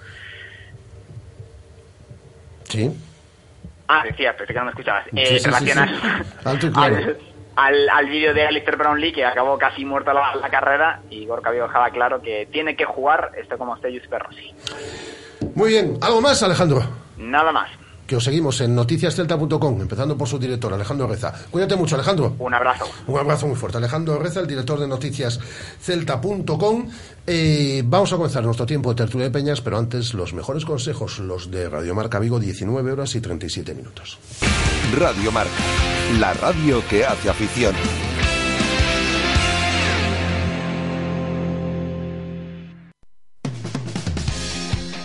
Sí. 2.65 2.91
Ah, 3.87 4.03
decía, 4.03 4.35
pero 4.37 4.47
que 4.47 4.53
no 4.53 4.65
me 4.65 4.71
escuchabas. 4.71 5.05
Eh, 5.15 5.41
al, 7.55 7.89
al, 7.89 8.05
vídeo 8.07 8.33
de 8.33 8.45
Alistair 8.45 8.77
Brownlee, 8.77 9.13
que 9.13 9.25
acabó 9.25 9.57
casi 9.57 9.85
muerto 9.85 10.13
la, 10.13 10.35
la 10.35 10.49
carrera, 10.49 11.01
y 11.09 11.25
Gorka 11.25 11.49
había 11.49 11.63
dejaba 11.63 11.89
claro 11.89 12.21
que 12.21 12.47
tiene 12.51 12.75
que 12.75 12.85
jugar, 12.85 13.31
esto 13.37 13.57
como 13.57 13.73
usted, 13.73 13.89
Giuseppe 13.89 14.19
Rossi. 14.19 14.53
Muy 15.55 15.69
bien, 15.69 15.97
¿algo 16.01 16.21
más, 16.21 16.43
Alejandro? 16.43 16.83
Nada 17.17 17.51
más 17.51 17.69
que 18.07 18.15
os 18.15 18.23
seguimos 18.23 18.61
en 18.61 18.75
noticiascelta.com, 18.75 19.81
empezando 19.81 20.17
por 20.17 20.27
su 20.27 20.39
director, 20.39 20.73
Alejandro 20.73 21.07
Reza. 21.07 21.33
Cuídate 21.49 21.75
mucho, 21.75 21.95
Alejandro. 21.95 22.35
Un 22.39 22.53
abrazo. 22.53 22.85
Un 23.07 23.19
abrazo 23.19 23.47
muy 23.47 23.55
fuerte. 23.55 23.77
Alejandro 23.77 24.19
Reza, 24.19 24.39
el 24.39 24.47
director 24.47 24.79
de 24.79 24.87
noticiascelta.com. 24.87 26.89
Eh, 27.27 27.83
vamos 27.85 28.13
a 28.13 28.17
comenzar 28.17 28.43
nuestro 28.43 28.65
tiempo 28.65 28.89
de 28.89 28.95
tertulia 28.95 29.27
de 29.27 29.31
peñas, 29.31 29.61
pero 29.61 29.77
antes 29.77 30.13
los 30.13 30.33
mejores 30.33 30.65
consejos, 30.65 31.19
los 31.19 31.49
de 31.49 31.69
Radio 31.69 31.95
Marca 31.95 32.19
Vigo, 32.19 32.39
19 32.39 32.91
horas 32.91 33.15
y 33.15 33.21
37 33.21 33.73
minutos. 33.73 34.19
Radio 34.95 35.31
Marca, 35.31 35.51
la 36.19 36.33
radio 36.33 36.83
que 36.87 37.05
hace 37.05 37.29
afición. 37.29 37.75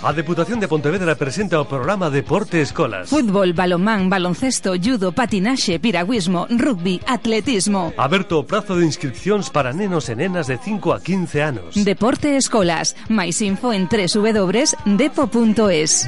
A 0.02 0.14
Deputación 0.14 0.60
de 0.60 0.68
Pontevedra 0.68 1.14
presenta 1.14 1.60
o 1.60 1.68
programa 1.68 2.08
Deporte 2.08 2.64
Escolas. 2.64 3.12
Fútbol, 3.12 3.52
balonmán, 3.52 4.08
baloncesto, 4.08 4.72
judo, 4.80 5.12
patinaxe, 5.12 5.76
piragüismo, 5.78 6.48
rugby, 6.48 7.04
atletismo. 7.04 7.92
Aberto 8.00 8.40
o 8.40 8.48
prazo 8.48 8.80
de 8.80 8.88
inscripcións 8.88 9.52
para 9.52 9.76
nenos 9.76 10.08
e 10.08 10.16
nenas 10.16 10.48
de 10.48 10.56
5 10.56 10.96
a 10.96 11.04
15 11.04 11.42
anos. 11.44 11.76
Deporte 11.76 12.32
Escolas. 12.40 12.96
Mais 13.12 13.44
info 13.44 13.76
en 13.76 13.92
www.depo.es. 13.92 14.80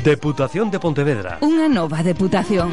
Deputación 0.00 0.72
de 0.72 0.80
Pontevedra. 0.80 1.36
Unha 1.44 1.68
nova 1.68 2.00
deputación. 2.00 2.72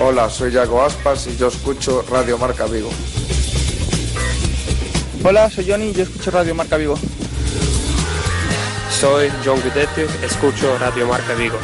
Hola, 0.00 0.30
soy 0.30 0.52
Yago 0.52 0.80
Aspas 0.80 1.26
y 1.26 1.36
yo 1.36 1.48
escucho 1.48 2.04
Radio 2.08 2.38
Marca 2.38 2.66
Vigo. 2.66 2.88
Hola, 5.24 5.50
soy 5.50 5.68
Johnny 5.68 5.86
y 5.86 5.92
yo 5.92 6.04
escucho 6.04 6.30
Radio 6.30 6.54
Marca 6.54 6.76
Vigo. 6.76 6.94
Soy 8.90 9.28
John 9.44 9.60
Guidetti, 9.60 10.02
escucho 10.24 10.78
Radio 10.78 11.08
Marca 11.08 11.34
Vigo. 11.34 11.58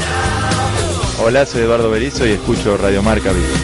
Hola, 1.22 1.46
soy 1.46 1.62
Eduardo 1.62 1.88
Berizo 1.90 2.26
y 2.26 2.32
escucho 2.32 2.76
Radio 2.76 3.04
Marca 3.04 3.30
Vigo. 3.30 3.54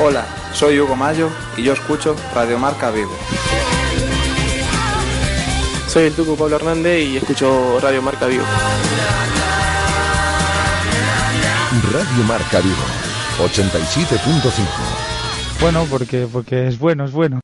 Hola, 0.00 0.24
soy 0.52 0.78
Hugo 0.78 0.94
Mayo 0.94 1.30
y 1.56 1.64
yo 1.64 1.72
escucho 1.72 2.14
Radio 2.32 2.60
Marca 2.60 2.92
Vigo. 2.92 3.16
Soy 5.88 6.04
el 6.04 6.14
Tuco 6.14 6.36
Pablo 6.36 6.54
Hernández 6.54 7.08
y 7.08 7.16
escucho 7.16 7.80
Radio 7.80 8.00
Marca 8.02 8.26
Vigo. 8.26 8.44
Radio 11.70 12.24
Marca 12.24 12.58
Vigo, 12.58 12.74
87.5. 13.38 14.66
Bueno, 15.60 15.86
porque, 15.88 16.26
porque 16.26 16.66
es 16.66 16.76
bueno, 16.80 17.04
es 17.04 17.12
bueno. 17.12 17.38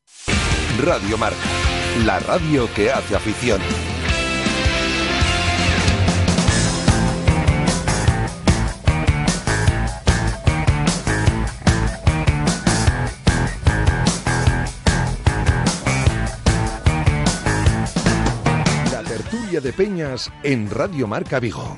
Radio 0.83 1.17
Marca, 1.17 1.37
la 2.05 2.19
radio 2.19 2.67
que 2.75 2.91
hace 2.91 3.15
afición. 3.15 3.61
La 18.91 19.03
tertulia 19.03 19.61
de 19.61 19.71
Peñas 19.71 20.29
en 20.43 20.69
Radio 20.69 21.07
Marca 21.07 21.39
Vigo. 21.39 21.77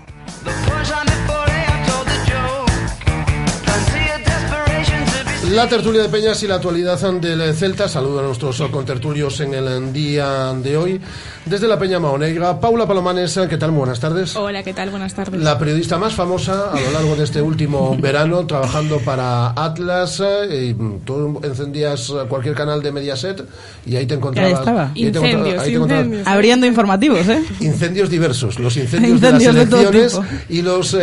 La 5.59 5.67
tertulia 5.67 6.03
de 6.03 6.07
Peñas 6.07 6.41
y 6.41 6.47
la 6.47 6.55
actualidad 6.55 6.97
del 7.19 7.53
Celta. 7.53 7.89
Saludo 7.89 8.19
a 8.21 8.23
nuestros 8.23 8.61
contertulios 8.71 9.41
en 9.41 9.53
el 9.53 9.91
día 9.91 10.53
de 10.53 10.77
hoy. 10.77 11.01
Desde 11.45 11.67
la 11.67 11.77
Peña 11.77 11.99
Maonegra, 11.99 12.57
Paula 12.61 12.87
Palomanes, 12.87 13.37
¿qué 13.49 13.57
tal? 13.57 13.71
Buenas 13.71 13.99
tardes. 13.99 14.37
Hola, 14.37 14.63
¿qué 14.63 14.73
tal? 14.73 14.89
Buenas 14.89 15.13
tardes. 15.15 15.41
La 15.41 15.59
periodista 15.59 15.97
más 15.97 16.13
famosa 16.13 16.71
a 16.71 16.79
lo 16.79 16.91
largo 16.91 17.15
de 17.17 17.25
este 17.25 17.41
último 17.41 17.97
verano, 18.01 18.45
trabajando 18.47 18.99
para 18.99 19.49
Atlas. 19.49 20.21
eh, 20.23 20.67
y 20.69 20.73
tú 21.03 21.41
encendías 21.43 22.09
cualquier 22.29 22.55
canal 22.55 22.81
de 22.81 22.93
Mediaset 22.93 23.43
y 23.85 23.97
ahí 23.97 24.05
te 24.05 24.13
encontrabas. 24.13 24.53
Ahí 24.53 24.59
estaba. 24.59 24.91
ahí 24.95 25.11
te 25.11 25.19
encontrabas- 25.19 25.59
ahí 25.59 25.71
te 25.71 25.75
encontrabas- 25.77 26.27
Abriendo 26.27 26.65
informativos, 26.67 27.27
¿eh? 27.27 27.43
Incendios 27.59 28.09
diversos, 28.09 28.59
los 28.59 28.77
incendios, 28.77 29.11
Incendios 29.15 29.53
de 29.55 29.65
de 29.65 29.65
las 29.65 29.81
elecciones 29.81 30.11
tipo. 30.13 30.25
y 30.49 30.61
los 30.61 30.93
eh, 30.93 30.99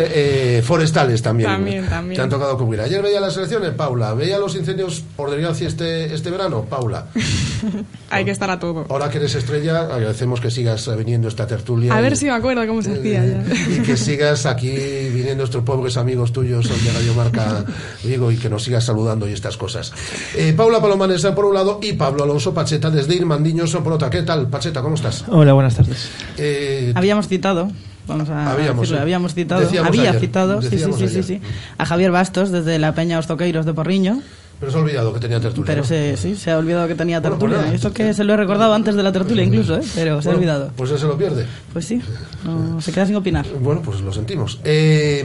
eh, 0.58 0.62
forestales 0.64 1.20
también. 1.20 1.50
También, 1.50 1.86
también. 1.88 2.16
Te 2.16 2.22
han 2.22 2.30
tocado 2.30 2.56
cubrir. 2.56 2.80
Ayer 2.80 3.02
veía 3.02 3.20
las 3.20 3.36
elecciones, 3.36 3.72
Paula. 3.72 4.14
¿Veía 4.14 4.38
los 4.38 4.46
incendios 4.55 5.03
por 5.17 5.31
desgracia 5.31 5.67
este, 5.67 6.15
este 6.15 6.31
verano, 6.31 6.62
Paula? 6.69 7.07
Hay 8.11 8.25
que 8.25 8.31
estar 8.31 8.50
a 8.50 8.59
todo. 8.59 8.87
Ahora 8.88 9.11
que 9.11 9.19
eres 9.19 9.35
estrella, 9.35 9.81
agradecemos 9.81 10.41
que 10.41 10.50
sigas 10.50 10.87
eh, 10.88 10.95
viniendo 10.97 11.26
a 11.26 11.31
esta 11.31 11.47
tertulia. 11.47 11.95
A 11.95 11.99
y- 11.99 12.03
ver 12.03 12.17
si 12.17 12.26
me 12.26 12.33
acuerdo 12.33 12.67
cómo 12.67 12.83
se 12.83 12.93
hacía 12.93 13.25
ya. 13.25 13.43
y 13.76 13.81
que 13.81 13.97
sigas 13.97 14.47
aquí 14.47 14.71
viniendo 15.12 15.45
estos 15.45 15.62
pobres 15.65 15.97
amigos 15.97 16.33
tuyos 16.33 16.69
de 16.69 16.93
Radio 16.93 17.15
Marca 17.15 17.65
Vigo 18.05 18.31
y 18.31 18.37
que 18.37 18.49
nos 18.49 18.62
sigas 18.62 18.85
saludando 18.85 19.29
y 19.29 19.33
estas 19.33 19.57
cosas. 19.57 19.93
Eh, 20.37 20.53
Paula 20.57 20.81
Palomanes 20.81 21.25
por 21.26 21.47
un 21.47 21.55
lado 21.55 21.81
y 21.83 21.95
Pablo 21.95 22.23
Alonso 22.25 22.55
Pacheta 22.55 22.91
desde 22.91 23.15
Irmandiños 23.17 23.75
por 23.76 23.93
otra. 23.95 24.11
¿Qué 24.11 24.23
tal, 24.23 24.49
Pacheta? 24.49 24.83
¿Cómo 24.83 24.95
estás? 24.95 25.25
Hola, 25.29 25.53
buenas 25.55 25.75
tardes. 25.75 26.09
Eh, 26.38 26.93
Habíamos 26.95 27.26
citado, 27.29 27.71
vamos 28.06 28.28
a 28.30 28.52
Habíamos, 28.52 28.80
decirlo, 28.82 29.02
habíamos 29.02 29.34
citado, 29.34 29.66
había 29.66 30.10
ayer, 30.10 30.20
citado, 30.20 30.62
sí, 30.62 30.78
sí, 30.78 31.08
sí, 31.08 31.22
sí, 31.22 31.40
a 31.78 31.84
Javier 31.86 32.10
Bastos 32.10 32.50
desde 32.50 32.78
la 32.78 32.94
Peña 32.94 33.18
Ostoqueiros 33.18 33.66
de 33.66 33.75
Porriño. 33.75 34.20
pero 34.60 34.72
se 34.72 34.78
ha 34.78 34.80
olvidado 34.80 35.12
que 35.12 35.20
tenía 35.20 35.40
tertulia. 35.40 35.66
Pero 35.66 35.82
¿no? 35.82 35.86
se, 35.88 36.16
sí, 36.16 36.34
se 36.36 36.50
ha 36.50 36.58
olvidado 36.58 36.88
que 36.88 36.94
tenía 36.94 37.20
Bueno, 37.20 37.38
pues 37.38 37.50
tertulia. 37.50 37.66
nada. 37.66 37.76
Eso 37.76 37.92
que 37.92 38.14
se 38.14 38.25
lo 38.25 38.32
he 38.34 38.36
recordado 38.36 38.72
antes 38.75 38.94
de 38.94 39.02
la 39.02 39.12
tertulia 39.12 39.44
incluso, 39.44 39.76
¿eh? 39.76 39.82
pero 39.94 40.22
se 40.22 40.28
ha 40.28 40.32
Bueno, 40.32 40.38
olvidado. 40.38 40.72
Pues 40.76 40.90
él 40.92 40.98
se 40.98 41.06
lo 41.06 41.18
pierde. 41.18 41.46
Pues 41.72 41.84
sí, 41.84 42.00
no, 42.44 42.80
se 42.80 42.92
queda 42.92 43.06
sin 43.06 43.16
opinar. 43.16 43.46
Bueno, 43.60 43.82
pues 43.82 44.00
lo 44.00 44.12
sentimos. 44.12 44.58
Eh, 44.64 45.22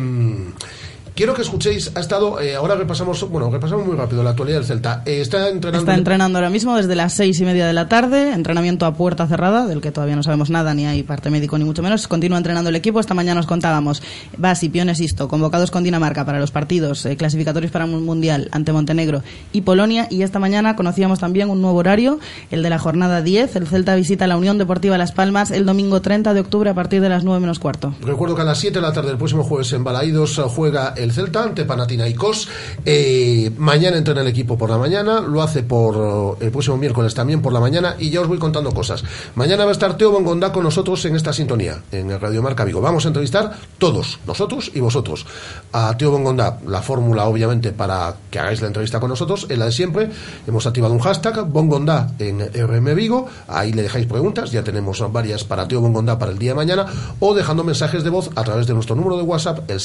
quiero 1.15 1.33
que 1.33 1.41
escuchéis, 1.41 1.91
ha 1.95 1.99
estado, 1.99 2.39
eh, 2.41 2.55
ahora 2.55 2.75
repasamos, 2.75 3.29
bueno, 3.29 3.49
repasamos 3.49 3.85
muy 3.85 3.95
rápido 3.95 4.23
la 4.23 4.31
actualidad 4.31 4.57
del 4.57 4.65
Celta. 4.65 5.03
Eh, 5.05 5.21
está 5.21 5.49
entrenando. 5.49 5.79
Está 5.79 5.95
entrenando 5.95 6.37
ahora 6.37 6.49
mismo 6.49 6.75
desde 6.75 6.95
las 6.95 7.13
seis 7.13 7.39
y 7.39 7.45
media 7.45 7.67
de 7.67 7.73
la 7.73 7.87
tarde, 7.87 8.33
entrenamiento 8.33 8.85
a 8.85 8.93
puerta 8.93 9.27
cerrada, 9.27 9.65
del 9.67 9.81
que 9.81 9.91
todavía 9.91 10.15
no 10.15 10.23
sabemos 10.23 10.49
nada, 10.49 10.73
ni 10.73 10.85
hay 10.85 11.03
parte 11.03 11.29
médico 11.29 11.57
ni 11.57 11.63
mucho 11.63 11.81
menos. 11.81 12.07
Continúa 12.07 12.37
entrenando 12.37 12.69
el 12.69 12.75
equipo. 12.75 12.99
Esta 12.99 13.13
mañana 13.13 13.39
os 13.39 13.47
contábamos, 13.47 14.01
Basi, 14.37 14.69
Piones 14.69 14.99
Isto, 14.99 15.27
convocados 15.27 15.71
con 15.71 15.83
Dinamarca 15.83 16.25
para 16.25 16.39
los 16.39 16.51
partidos 16.51 17.05
eh, 17.05 17.17
clasificatorios 17.17 17.71
para 17.71 17.85
un 17.85 18.05
mundial 18.05 18.49
ante 18.51 18.71
Montenegro 18.71 19.23
y 19.51 19.61
Polonia. 19.61 20.07
Y 20.09 20.23
esta 20.23 20.39
mañana 20.39 20.75
conocíamos 20.75 21.19
también 21.19 21.49
un 21.49 21.61
nuevo 21.61 21.77
horario, 21.77 22.19
el 22.51 22.63
de 22.63 22.69
la 22.69 22.79
jornada 22.79 23.21
10. 23.21 23.55
El 23.55 23.67
Celta 23.67 23.95
visita 23.95 24.27
la 24.27 24.37
Unión 24.37 24.57
Deportiva 24.57 24.97
Las 24.97 25.11
Palmas 25.11 25.51
el 25.51 25.65
domingo 25.65 26.01
30 26.01 26.33
de 26.33 26.39
octubre 26.39 26.69
a 26.69 26.73
partir 26.73 27.01
de 27.01 27.09
las 27.09 27.23
9 27.23 27.39
menos 27.39 27.59
cuarto. 27.59 27.93
Recuerdo 28.01 28.35
que 28.35 28.41
a 28.41 28.45
las 28.45 28.59
7 28.59 28.79
de 28.79 28.81
la 28.81 28.93
tarde 28.93 29.09
del 29.09 29.17
próximo 29.17 29.43
jueves 29.43 29.71
en 29.73 29.83
Balaídos 29.83 30.37
eh, 30.37 30.43
juega 30.47 30.93
el 31.01 31.11
Celta 31.11 31.43
ante 31.43 31.65
Panathinaikos. 31.65 32.47
Eh, 32.85 33.51
mañana 33.57 33.97
entrena 33.97 34.21
el 34.21 34.27
equipo 34.27 34.57
por 34.57 34.69
la 34.69 34.77
mañana, 34.77 35.21
lo 35.21 35.41
hace 35.41 35.63
por 35.63 36.37
eh, 36.39 36.45
el 36.45 36.51
próximo 36.51 36.77
miércoles 36.77 37.13
también 37.13 37.41
por 37.41 37.53
la 37.53 37.59
mañana 37.59 37.95
y 37.99 38.09
ya 38.09 38.21
os 38.21 38.27
voy 38.27 38.37
contando 38.37 38.71
cosas. 38.71 39.03
Mañana 39.35 39.65
va 39.65 39.71
a 39.71 39.73
estar 39.73 39.97
Teo 39.97 40.11
Bongondá 40.11 40.51
con 40.51 40.63
nosotros 40.63 41.03
en 41.05 41.15
esta 41.15 41.33
sintonía, 41.33 41.81
en 41.91 42.11
el 42.11 42.19
Radio 42.19 42.41
Marca 42.41 42.63
Vigo. 42.63 42.81
Vamos 42.81 43.05
a 43.05 43.09
entrevistar 43.09 43.57
todos, 43.77 44.19
nosotros 44.25 44.71
y 44.73 44.79
vosotros, 44.79 45.25
a 45.71 45.95
Teo 45.97 46.11
Bongondá. 46.11 46.59
La 46.67 46.81
fórmula, 46.81 47.25
obviamente, 47.25 47.71
para 47.71 48.15
que 48.29 48.39
hagáis 48.39 48.61
la 48.61 48.67
entrevista 48.67 48.99
con 48.99 49.09
nosotros 49.09 49.47
es 49.49 49.57
la 49.57 49.65
de 49.65 49.71
siempre. 49.71 50.09
Hemos 50.47 50.65
activado 50.67 50.93
un 50.93 50.99
hashtag, 50.99 51.45
Bongondá 51.47 52.11
en 52.19 52.39
RM 52.39 52.95
Vigo. 52.95 53.27
Ahí 53.47 53.73
le 53.73 53.83
dejáis 53.83 54.05
preguntas, 54.05 54.51
ya 54.51 54.63
tenemos 54.63 55.01
varias 55.11 55.43
para 55.43 55.67
Teo 55.67 55.81
Bongondá 55.81 56.17
para 56.17 56.31
el 56.31 56.37
día 56.37 56.51
de 56.51 56.55
mañana, 56.55 56.85
o 57.19 57.33
dejando 57.33 57.63
mensajes 57.63 58.03
de 58.03 58.09
voz 58.09 58.29
a 58.35 58.43
través 58.43 58.67
de 58.67 58.73
nuestro 58.73 58.95
número 58.95 59.17
de 59.17 59.23
WhatsApp, 59.23 59.69
el 59.69 59.79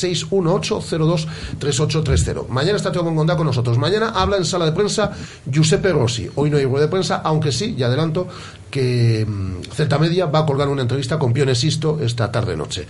618023830. 1.07 2.49
Mañana 2.49 2.77
está 2.77 2.93
Teo 2.93 3.03
Bongondá 3.03 3.37
con 3.37 3.47
nosotros. 3.47 3.79
Mañana 3.79 4.11
habla 4.11 4.37
en 4.37 4.45
sala 4.45 4.67
de 4.67 4.73
prensa 4.73 5.13
Giuseppe 5.51 5.93
Rossi. 5.93 6.29
Hoy 6.35 6.51
no 6.51 6.57
hay 6.57 6.65
rueda 6.65 6.87
de 6.87 6.91
prensa, 6.91 7.23
aunque 7.25 7.53
sí, 7.53 7.75
ya 7.77 7.87
adelanto, 7.87 8.29
que 8.71 9.25
mm, 9.27 9.73
Celta 9.73 9.99
Media 9.99 10.27
va 10.27 10.41
a 10.41 10.47
colgar 10.47 10.69
una 10.69 10.83
entrevista 10.83 11.19
con 11.19 11.33
Pione 11.33 11.55
Sisto 11.55 11.99
esta 12.01 12.31
tarde-noche. 12.31 12.87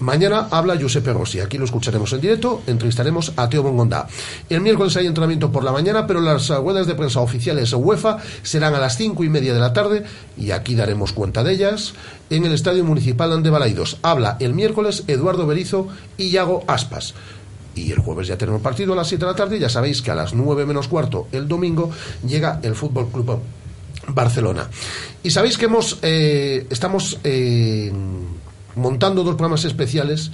Mañana 0.00 0.48
habla 0.50 0.76
Giuseppe 0.76 1.12
Rossi. 1.12 1.40
Aquí 1.40 1.58
lo 1.58 1.64
escucharemos 1.64 2.12
en 2.12 2.20
directo, 2.20 2.62
entrevistaremos 2.66 3.32
a 3.36 3.48
Teo 3.48 3.62
Bongondá. 3.62 4.06
El 4.48 4.60
miércoles 4.60 4.96
hay 4.96 5.06
entrenamiento 5.06 5.50
por 5.50 5.64
la 5.64 5.72
mañana, 5.72 6.06
pero 6.06 6.20
las 6.20 6.48
ruedas 6.48 6.86
de 6.86 6.94
prensa 6.94 7.20
oficiales 7.20 7.72
UEFA 7.72 8.18
serán 8.42 8.74
a 8.74 8.78
las 8.78 8.96
cinco 8.96 9.24
y 9.24 9.28
media 9.28 9.54
de 9.54 9.60
la 9.60 9.72
tarde 9.72 10.04
y 10.36 10.50
aquí 10.50 10.74
daremos 10.74 11.12
cuenta 11.12 11.42
de 11.42 11.52
ellas 11.52 11.94
en 12.30 12.44
el 12.44 12.52
Estadio 12.52 12.84
Municipal 12.84 13.42
de 13.42 13.50
Balaidos. 13.50 13.98
Habla 14.02 14.36
el 14.40 14.54
miércoles 14.54 15.04
Eduardo 15.06 15.46
Berizo 15.46 15.88
y 16.16 16.28
Iago 16.28 16.64
Aspas. 16.66 17.14
Y 17.76 17.92
el 17.92 18.00
jueves 18.00 18.26
ya 18.26 18.36
tenemos 18.36 18.60
partido 18.62 18.94
a 18.94 18.96
las 18.96 19.06
7 19.06 19.24
de 19.24 19.30
la 19.30 19.36
tarde. 19.36 19.58
Ya 19.60 19.68
sabéis 19.68 20.02
que 20.02 20.10
a 20.10 20.14
las 20.16 20.34
9 20.34 20.66
menos 20.66 20.88
cuarto 20.88 21.28
el 21.30 21.46
domingo 21.46 21.90
llega 22.26 22.58
el 22.62 22.74
Fútbol 22.74 23.08
Club 23.08 23.38
Barcelona. 24.08 24.68
Y 25.22 25.30
sabéis 25.30 25.58
que 25.58 25.66
hemos 25.66 25.98
eh, 26.02 26.66
estamos 26.70 27.18
eh, 27.22 27.92
montando 28.74 29.22
dos 29.22 29.34
programas 29.34 29.64
especiales 29.64 30.32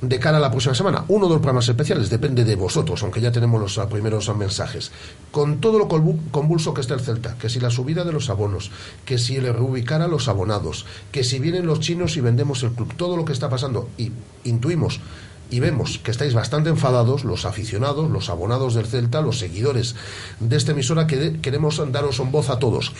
de 0.00 0.18
cara 0.18 0.38
a 0.38 0.40
la 0.40 0.50
próxima 0.50 0.74
semana. 0.74 1.04
Uno 1.08 1.26
de 1.26 1.34
los 1.34 1.40
programas 1.40 1.68
especiales 1.68 2.08
depende 2.08 2.44
de 2.44 2.56
vosotros, 2.56 3.02
aunque 3.02 3.20
ya 3.20 3.32
tenemos 3.32 3.60
los 3.60 3.78
ah, 3.78 3.88
primeros 3.88 4.34
mensajes. 4.34 4.90
Con 5.30 5.60
todo 5.60 5.78
lo 5.78 5.88
convulso 5.88 6.72
que 6.72 6.80
está 6.80 6.94
el 6.94 7.00
Celta, 7.00 7.36
que 7.36 7.48
si 7.48 7.60
la 7.60 7.70
subida 7.70 8.04
de 8.04 8.12
los 8.12 8.30
abonos, 8.30 8.70
que 9.04 9.18
si 9.18 9.36
el 9.36 9.52
reubicar 9.52 10.00
a 10.00 10.08
los 10.08 10.28
abonados, 10.28 10.86
que 11.12 11.22
si 11.22 11.38
vienen 11.38 11.66
los 11.66 11.80
chinos 11.80 12.16
y 12.16 12.20
vendemos 12.20 12.62
el 12.62 12.72
club, 12.72 12.94
todo 12.96 13.16
lo 13.16 13.24
que 13.24 13.32
está 13.32 13.50
pasando 13.50 13.90
y 13.98 14.10
intuimos 14.44 15.00
y 15.50 15.60
vemos 15.60 15.98
que 15.98 16.10
estáis 16.10 16.34
bastante 16.34 16.70
enfadados, 16.70 17.24
los 17.24 17.44
aficionados, 17.44 18.10
los 18.10 18.30
abonados 18.30 18.74
del 18.74 18.86
Celta, 18.86 19.20
los 19.20 19.38
seguidores 19.38 19.96
de 20.38 20.56
esta 20.56 20.72
emisora, 20.72 21.06
que 21.06 21.40
queremos 21.40 21.82
daros 21.92 22.20
en 22.20 22.30
voz 22.30 22.50
a 22.50 22.58
todos. 22.58 22.92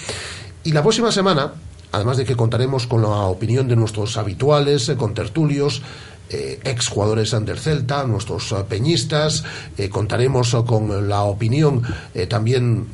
Y 0.65 0.73
la 0.73 0.83
próxima 0.83 1.13
semana, 1.13 1.55
además 1.93 2.17
de 2.17 2.25
que 2.25 2.37
contaremos 2.37 2.87
con 2.87 3.03
la 3.03 3.09
opinión 3.09 3.69
de 3.69 3.77
nuestros 3.77 4.17
habituales, 4.17 4.89
eh, 4.89 4.97
contertulios, 4.97 5.83
eh, 6.31 6.61
exjugadores 6.65 7.31
del 7.31 7.59
Celta, 7.59 8.05
nuestros 8.05 8.53
eh, 8.53 8.57
peñistas, 8.69 9.45
eh, 9.77 9.89
contaremos 9.89 10.55
eh, 10.55 10.59
con 10.67 11.09
la 11.09 11.23
opinión 11.25 11.83
eh, 12.15 12.27
también 12.27 12.87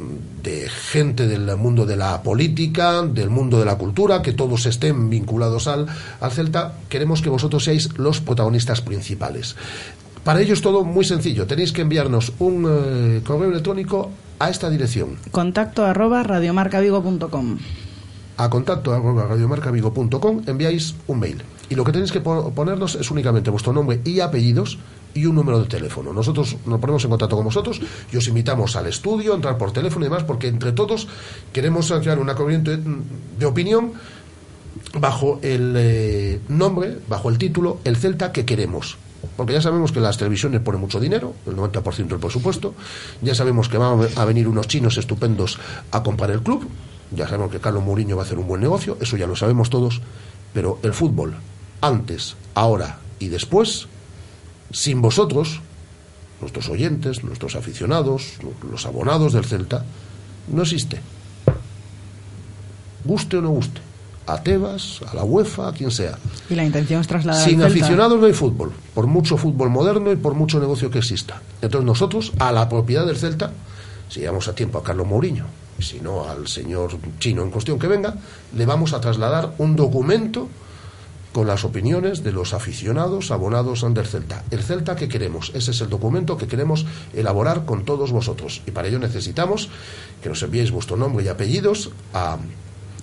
de 0.43 0.69
gente 0.69 1.27
del 1.27 1.57
mundo 1.57 1.87
de 1.87 1.97
la 1.97 2.23
política, 2.23 3.03
del 3.03 3.31
mundo 3.31 3.59
de 3.59 3.65
la 3.65 3.77
cultura, 3.77 4.23
que 4.23 4.33
todos 4.33 4.67
estén 4.67 5.11
vinculados 5.11 5.67
al, 5.67 5.87
al 6.21 6.31
Celta. 6.31 6.75
Queremos 6.89 7.23
que 7.23 7.29
vosotros 7.29 7.65
seáis 7.65 7.91
los 7.99 8.21
protagonistas 8.21 8.81
principales. 8.81 9.57
Para 10.25 10.41
ello 10.41 10.55
es 10.55 10.61
todo 10.61 10.85
muy 10.85 11.05
sencillo. 11.05 11.47
Tenéis 11.47 11.73
que 11.73 11.83
enviarnos 11.83 12.33
un 12.41 13.23
correo 13.25 13.51
electrónico 13.51 14.11
a 14.41 14.51
esta 14.51 14.69
dirección. 14.71 15.17
Contacto 15.31 15.85
arroba 15.85 16.23
radiomarcavigo.com. 16.25 17.59
a 18.37 18.51
contacto 18.51 18.93
arroba 18.93 19.27
radiomarcavigo.com 19.27 20.43
enviáis 20.47 20.95
un 21.07 21.21
mail. 21.21 21.43
Y 21.69 21.75
lo 21.75 21.85
que 21.85 21.93
tenéis 21.93 22.13
que 22.13 22.21
po- 22.21 22.51
ponernos 22.53 22.95
es 22.95 23.11
únicamente 23.11 23.51
vuestro 23.51 23.73
nombre 23.73 24.01
y 24.05 24.21
apellidos 24.21 24.79
y 25.15 25.27
un 25.27 25.35
número 25.35 25.59
de 25.61 25.67
teléfono. 25.67 26.13
Nosotros 26.13 26.57
nos 26.67 26.79
ponemos 26.81 27.03
en 27.05 27.11
contacto 27.11 27.37
con 27.37 27.45
vosotros 27.47 27.81
y 28.13 28.17
os 28.17 28.29
invitamos 28.29 28.77
al 28.77 28.87
estudio, 28.87 29.33
a 29.33 29.37
entrar 29.37 29.59
por 29.59 29.73
teléfono 29.73 30.05
y 30.05 30.09
demás, 30.09 30.25
porque 30.25 30.47
entre 30.49 30.73
todos 30.73 31.09
queremos 31.53 31.91
crear 31.91 32.19
una 32.19 32.35
corriente 32.35 32.79
de 33.39 33.47
opinión 33.47 33.93
bajo 35.01 35.39
el 35.43 35.75
eh, 35.77 36.41
nombre, 36.49 36.99
bajo 37.09 37.31
el 37.31 37.39
título, 37.39 37.79
El 37.85 37.97
Celta 37.97 38.33
que 38.33 38.45
queremos. 38.45 38.99
Porque 39.37 39.55
ya 39.55 39.61
sabemos 39.61 39.91
que 39.93 40.01
las 40.01 40.17
televisiones 40.19 40.61
ponen 40.61 40.81
mucho 40.81 41.01
dinero, 41.01 41.35
el 41.47 41.57
90% 41.57 42.07
del 42.07 42.19
presupuesto. 42.21 42.75
Ya 43.23 43.35
sabemos 43.35 43.69
que 43.69 43.77
van 43.79 44.07
a 44.17 44.25
venir 44.25 44.47
unos 44.47 44.69
chinos 44.69 44.99
estupendos 44.99 45.59
a 45.91 46.03
comprar 46.03 46.31
el 46.31 46.43
club. 46.43 46.67
Ya 47.11 47.27
sabemos 47.27 47.51
que 47.51 47.59
Carlos 47.59 47.83
Mourinho 47.83 48.17
va 48.17 48.23
a 48.23 48.25
hacer 48.27 48.39
un 48.39 48.47
buen 48.47 48.61
negocio, 48.61 48.97
eso 49.01 49.17
ya 49.17 49.27
lo 49.27 49.35
sabemos 49.37 49.69
todos. 49.71 50.01
Pero 50.53 50.79
el 50.83 50.93
fútbol, 50.93 51.35
antes, 51.87 52.37
ahora 52.55 52.99
y 53.19 53.29
después, 53.29 53.87
sin 54.73 55.01
vosotros, 55.01 55.61
nuestros 56.41 56.69
oyentes, 56.69 57.25
nuestros 57.25 57.57
aficionados, 57.57 58.35
los 58.71 58.87
abonados 58.87 59.33
del 59.33 59.45
Celta, 59.45 59.85
no 60.49 60.63
existe. 60.63 61.01
Guste 63.05 63.37
o 63.39 63.43
no 63.43 63.51
guste 63.51 63.81
a 64.27 64.43
Tebas, 64.43 65.01
a 65.09 65.15
la 65.15 65.25
UEFA, 65.25 65.69
a 65.69 65.73
quien 65.73 65.91
sea. 65.91 66.19
Y 66.51 66.55
la 66.55 66.65
intención 66.65 67.01
es 67.01 67.07
trasladar. 67.07 67.49
Sin 67.49 67.63
aficionados 67.63 68.19
no 68.19 68.27
hay 68.27 68.33
fútbol, 68.33 68.73
por 68.95 69.07
mucho 69.07 69.37
fútbol 69.37 69.71
moderno 69.71 70.11
y 70.13 70.17
por 70.17 70.35
mucho 70.35 70.59
negocio 70.59 70.91
que 70.91 70.99
exista. 70.99 71.41
Entonces 71.63 71.87
nosotros, 71.87 72.33
a 72.39 72.51
la 72.53 72.69
propiedad 72.69 73.07
del 73.07 73.17
Celta, 73.17 73.53
si 74.09 74.21
llegamos 74.21 74.49
a 74.49 74.55
tiempo 74.55 74.79
a 74.79 74.83
Carlos 74.83 75.07
Mourinho, 75.07 75.45
si 75.79 76.01
no 76.01 76.29
al 76.29 76.49
señor 76.49 76.99
chino 77.19 77.43
en 77.43 77.51
cuestión 77.51 77.79
que 77.79 77.87
venga, 77.87 78.15
le 78.57 78.67
vamos 78.67 78.93
a 78.93 79.01
trasladar 79.01 79.55
un 79.59 79.77
documento 79.77 80.49
con 81.37 81.47
las 81.47 81.67
opiniones 81.67 82.25
de 82.25 82.33
los 82.33 82.55
aficionados 82.55 83.31
abonados 83.31 83.85
del 83.93 84.07
Celta. 84.07 84.43
El 84.51 84.63
Celta 84.63 84.97
que 84.97 85.07
queremos, 85.07 85.53
ese 85.55 85.73
es 85.73 85.83
el 85.83 85.91
documento 85.91 86.39
que 86.39 86.47
queremos 86.47 86.87
elaborar 87.13 87.67
con 87.67 87.85
todos 87.85 88.11
vosotros. 88.11 88.63
Y 88.67 88.71
para 88.71 88.89
ello 88.89 88.99
necesitamos 88.99 89.69
que 90.23 90.31
nos 90.31 90.43
enviéis 90.43 90.71
vuestro 90.71 90.97
nombre 90.97 91.27
y 91.27 91.29
apellidos 91.29 91.91
a 92.15 92.39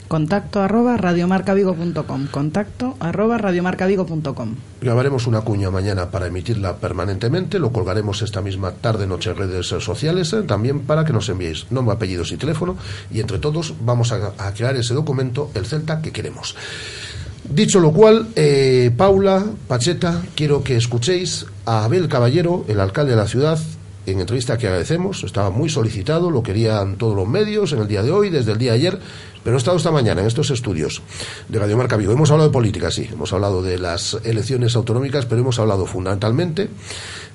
contacto 0.07 0.61
arroba 0.61 0.97
radiomarcavigo.com 0.97 2.27
contacto 2.31 2.95
arroba 2.99 3.37
radiomarcavigo.com 3.37 4.55
Grabaremos 4.81 5.27
una 5.27 5.41
cuña 5.41 5.69
mañana 5.69 6.09
para 6.09 6.25
emitirla 6.25 6.77
permanentemente, 6.77 7.59
lo 7.59 7.71
colgaremos 7.71 8.23
esta 8.23 8.41
misma 8.41 8.71
tarde 8.71 9.05
noche 9.05 9.29
en 9.29 9.37
redes 9.37 9.67
sociales 9.67 10.33
eh, 10.33 10.41
también 10.41 10.81
para 10.81 11.05
que 11.05 11.13
nos 11.13 11.29
enviéis 11.29 11.71
nombre, 11.71 11.95
apellidos 11.95 12.31
y 12.31 12.37
teléfono 12.37 12.77
y 13.11 13.19
entre 13.19 13.37
todos 13.37 13.75
vamos 13.81 14.11
a, 14.11 14.53
crear 14.53 14.75
ese 14.75 14.95
documento, 14.95 15.51
el 15.53 15.67
Celta 15.67 16.01
que 16.01 16.11
queremos. 16.11 16.55
Dicho 17.50 17.79
lo 17.79 17.91
cual, 17.91 18.27
eh, 18.35 18.89
Paula, 18.95 19.43
Pacheta, 19.67 20.21
quiero 20.35 20.63
que 20.63 20.77
escuchéis 20.77 21.45
a 21.65 21.83
Abel 21.83 22.07
Caballero, 22.07 22.65
el 22.67 22.79
alcalde 22.79 23.12
de 23.12 23.17
la 23.17 23.27
ciudad, 23.27 23.59
en 24.05 24.19
entrevista 24.19 24.57
que 24.57 24.67
agradecemos, 24.67 25.24
estaba 25.24 25.50
muy 25.50 25.69
solicitado, 25.69 26.29
lo 26.29 26.43
querían 26.43 26.95
todos 26.95 27.15
los 27.15 27.27
medios 27.27 27.72
en 27.74 27.79
el 27.79 27.88
día 27.88 28.03
de 28.03 28.12
hoy, 28.12 28.29
desde 28.29 28.51
el 28.51 28.57
día 28.57 28.72
de 28.72 28.77
ayer, 28.77 29.00
pero 29.43 29.55
he 29.55 29.60
estado 29.60 29.77
esta 29.77 29.91
mañana 29.91 30.22
en 30.22 30.27
estos 30.27 30.51
estudios 30.51 31.01
de 31.50 31.60
Radio 31.60 31.77
Marca 31.77 31.98
Vigo. 31.98 32.13
Hemos 32.13 32.31
hablado 32.31 32.50
de 32.50 32.53
política, 32.53 32.91
sí, 32.91 33.10
hemos 33.12 33.33
hablado 33.33 33.62
de 33.62 33.77
las 33.77 34.17
elecciones 34.24 34.75
autonómicas, 34.75 35.25
pero 35.25 35.41
hemos 35.41 35.60
hablado 35.60 35.86
fundamentalmente 35.86 36.69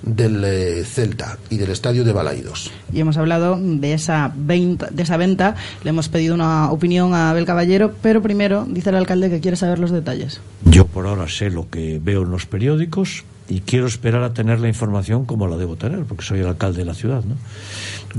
del 0.02 0.42
eh, 0.44 0.84
Celta 0.84 1.38
y 1.50 1.56
del 1.56 1.70
estadio 1.70 2.04
de 2.04 2.12
Balaidos. 2.12 2.70
Y 2.92 3.00
hemos 3.00 3.16
hablado 3.16 3.58
de 3.60 3.92
esa, 3.92 4.32
venta, 4.34 4.88
de 4.90 5.02
esa 5.02 5.16
venta, 5.16 5.56
le 5.84 5.90
hemos 5.90 6.08
pedido 6.08 6.34
una 6.34 6.70
opinión 6.70 7.14
a 7.14 7.30
Abel 7.30 7.44
Caballero, 7.44 7.92
pero 8.02 8.22
primero 8.22 8.66
dice 8.68 8.90
el 8.90 8.96
alcalde 8.96 9.28
que 9.30 9.40
quiere 9.40 9.56
saber 9.56 9.78
los 9.78 9.90
detalles. 9.90 10.40
Yo 10.64 10.86
por 10.86 11.06
ahora 11.06 11.28
sé 11.28 11.50
lo 11.50 11.68
que 11.68 12.00
veo 12.02 12.22
en 12.22 12.30
los 12.30 12.46
periódicos, 12.46 13.24
y 13.48 13.60
quiero 13.60 13.86
esperar 13.86 14.22
a 14.22 14.34
tener 14.34 14.60
la 14.60 14.68
información 14.68 15.24
como 15.24 15.46
la 15.46 15.56
debo 15.56 15.76
tener, 15.76 16.04
porque 16.04 16.24
soy 16.24 16.40
el 16.40 16.46
alcalde 16.46 16.78
de 16.78 16.84
la 16.84 16.94
ciudad, 16.94 17.24
¿no? 17.24 17.36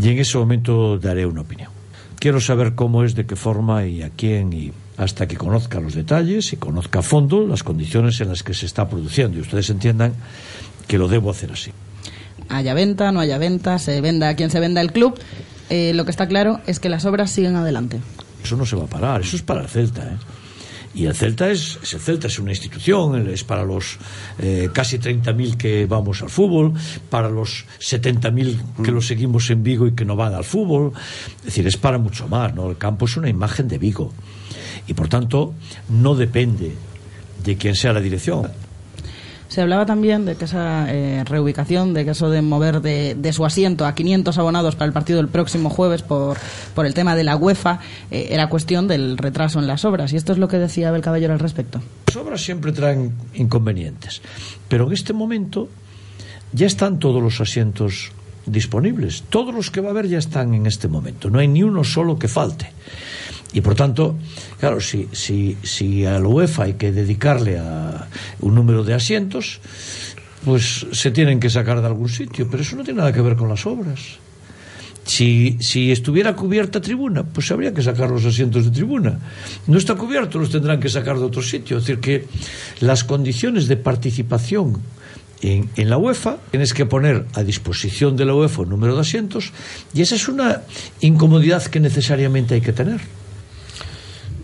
Y 0.02 0.10
en 0.10 0.20
ese 0.20 0.38
momento 0.38 0.98
daré 0.98 1.26
una 1.26 1.42
opinión. 1.42 1.70
Quiero 2.20 2.42
saber 2.42 2.76
cómo 2.76 3.04
es, 3.04 3.16
de 3.16 3.26
qué 3.26 3.36
forma 3.36 3.86
y 3.86 4.02
a 4.02 4.10
quién 4.10 4.52
y 4.52 4.72
hasta 4.98 5.28
que 5.28 5.38
conozca 5.38 5.80
los 5.80 5.94
detalles 5.94 6.52
y 6.52 6.58
conozca 6.58 7.00
a 7.00 7.02
fondo 7.02 7.48
las 7.48 7.64
condiciones 7.64 8.20
en 8.20 8.28
las 8.28 8.44
que 8.44 8.54
se 8.54 8.66
está 8.66 8.90
produciendo 8.90 9.38
y 9.38 9.42
ustedes 9.42 9.70
entiendan 9.70 10.14
que 10.88 10.98
lo 10.98 11.08
debo 11.08 11.30
hacer 11.30 11.52
así. 11.52 11.72
Haya 12.50 12.74
venta, 12.74 13.12
no 13.12 13.20
haya 13.20 13.38
venta, 13.38 13.80
se 13.80 14.02
venda 14.02 14.30
a 14.30 14.36
quien 14.36 14.50
se 14.50 14.60
venda 14.60 14.82
el 14.82 14.92
club, 14.92 15.18
eh, 15.70 15.94
lo 15.94 16.04
que 16.04 16.12
está 16.12 16.28
claro 16.28 16.60
es 16.66 16.80
que 16.80 16.90
las 16.90 17.06
obras 17.06 17.32
siguen 17.32 17.56
adelante. 17.56 18.00
Eso 18.44 18.58
no 18.58 18.66
se 18.66 18.76
va 18.76 18.86
a 18.86 18.88
parar, 18.88 19.22
eso 19.22 19.36
es 19.36 19.44
para 19.44 19.62
el 19.62 19.68
Celta, 19.68 20.04
¿eh? 20.04 20.18
Y 20.94 21.06
el 21.06 21.16
Celta 21.16 21.50
es, 21.50 21.78
el 21.94 22.00
Celta 22.00 22.28
es 22.28 22.40
una 22.40 22.52
institución, 22.52 23.30
es 23.30 23.44
para 23.44 23.64
los 23.64 23.98
eh, 24.40 24.70
casi 24.74 24.98
30.000 24.98 25.56
que 25.56 25.86
vamos 25.86 26.22
al 26.22 26.30
fútbol, 26.30 26.74
para 27.10 27.30
los 27.30 27.66
70.000 27.80 28.84
que 28.84 28.92
lo 28.92 29.02
seguimos 29.02 29.50
en 29.52 29.62
Vigo 29.62 29.88
y 29.88 29.94
que 29.94 30.06
no 30.06 30.16
van 30.16 30.34
al 30.34 30.44
fútbol. 30.44 30.94
Es 31.40 31.46
decir, 31.46 31.68
es 31.68 31.78
para 31.78 31.98
mucho 32.00 32.28
más, 32.28 32.54
¿no? 32.56 32.70
El 32.70 32.78
campo 32.78 33.06
es 33.06 33.18
una 33.18 33.30
imagen 33.30 33.68
de 33.68 33.78
Vigo. 33.78 34.12
Y 34.88 34.94
por 34.94 35.08
tanto, 35.08 35.54
no 35.90 36.16
depende 36.16 36.74
de 37.44 37.56
quién 37.56 37.76
sea 37.76 37.94
la 37.94 38.02
dirección. 38.02 38.52
Se 39.50 39.62
hablaba 39.62 39.88
también 39.88 40.26
de 40.26 40.36
que 40.36 40.46
esa 40.46 40.86
eh, 40.94 41.24
reubicación, 41.26 41.96
de 41.96 42.06
que 42.06 42.12
eso 42.12 42.30
de 42.30 42.44
mover 42.44 42.82
de, 42.82 43.34
su 43.34 43.46
asiento 43.46 43.86
a 43.86 43.96
500 43.96 44.38
abonados 44.38 44.76
para 44.76 44.86
el 44.86 44.94
partido 44.94 45.18
del 45.18 45.28
próximo 45.28 45.72
jueves 45.72 46.04
por, 46.04 46.38
por 46.76 46.86
el 46.86 46.94
tema 46.94 47.16
de 47.16 47.24
la 47.24 47.36
UEFA 47.36 47.80
eh, 48.12 48.28
era 48.30 48.48
cuestión 48.48 48.88
del 48.88 49.18
retraso 49.18 49.60
en 49.60 49.66
las 49.66 49.86
obras. 49.86 50.14
Y 50.14 50.18
esto 50.18 50.34
es 50.34 50.38
lo 50.38 50.48
que 50.48 50.58
decía 50.58 50.90
Abel 50.90 51.02
Caballero 51.02 51.34
al 51.34 51.40
respecto. 51.40 51.82
Las 52.08 52.16
obras 52.16 52.42
siempre 52.42 52.72
traen 52.72 53.14
inconvenientes, 53.34 54.22
pero 54.68 54.86
en 54.86 54.94
este 54.94 55.14
momento 55.14 55.68
ya 56.54 56.68
están 56.68 57.00
todos 57.00 57.22
los 57.22 57.42
asientos 57.42 58.12
disponibles. 58.52 59.24
Todos 59.30 59.54
los 59.54 59.72
que 59.72 59.82
va 59.82 59.88
a 59.88 59.92
haber 59.92 60.08
ya 60.08 60.18
están 60.18 60.54
en 60.54 60.66
este 60.66 60.88
momento. 60.88 61.30
No 61.30 61.40
hay 61.40 61.48
ni 61.48 61.64
uno 61.64 61.84
solo 61.84 62.18
que 62.18 62.28
falte. 62.28 62.72
Y 63.54 63.62
por 63.62 63.76
tanto, 63.76 64.16
claro, 64.60 64.80
si, 64.80 65.10
si, 65.12 65.58
si 65.64 66.06
a 66.06 66.20
la 66.20 66.28
UEFA 66.28 66.64
hay 66.64 66.74
que 66.74 66.92
dedicarle 66.92 67.58
a 67.58 68.08
un 68.42 68.54
número 68.54 68.84
de 68.84 68.94
asientos, 68.94 69.60
pues 70.46 70.86
se 70.92 71.12
tienen 71.12 71.40
que 71.40 71.50
sacar 71.50 71.82
de 71.82 71.88
algún 71.88 72.10
sitio, 72.10 72.48
pero 72.50 72.64
eso 72.64 72.76
no 72.76 72.84
tiene 72.84 73.00
nada 73.00 73.12
que 73.12 73.22
ver 73.22 73.36
con 73.36 73.50
las 73.50 73.66
obras. 73.66 74.20
Si, 75.04 75.58
si 75.60 75.92
estuviera 75.92 76.36
cubierta 76.36 76.80
tribuna, 76.80 77.24
pues 77.24 77.50
habría 77.52 77.74
que 77.74 77.82
sacar 77.82 78.12
los 78.12 78.26
asientos 78.26 78.66
de 78.66 78.72
tribuna. 78.72 79.18
No 79.66 79.80
está 79.80 79.96
cubierto, 79.96 80.38
los 80.38 80.52
tendrán 80.52 80.80
que 80.80 80.88
sacar 80.88 81.18
de 81.18 81.26
otro 81.26 81.42
sitio. 81.42 81.78
Es 81.78 81.86
decir, 81.86 82.00
que 82.00 82.28
las 82.80 83.04
condiciones 83.04 83.68
de 83.68 83.78
participación 83.78 84.80
en, 85.42 85.70
en, 85.76 85.90
la 85.90 85.98
UEFA, 85.98 86.38
tienes 86.52 86.74
que 86.74 86.86
poner 86.86 87.26
a 87.34 87.44
disposición 87.44 88.18
de 88.18 88.26
la 88.26 88.36
UEFA 88.36 88.64
un 88.64 88.70
número 88.70 88.96
de 88.96 89.02
asientos 89.02 89.52
y 89.94 90.02
esa 90.02 90.16
es 90.16 90.28
una 90.28 90.62
incomodidad 91.02 91.64
que 91.64 91.80
necesariamente 91.80 92.56
hay 92.56 92.62
que 92.62 92.74
tener. 92.74 93.02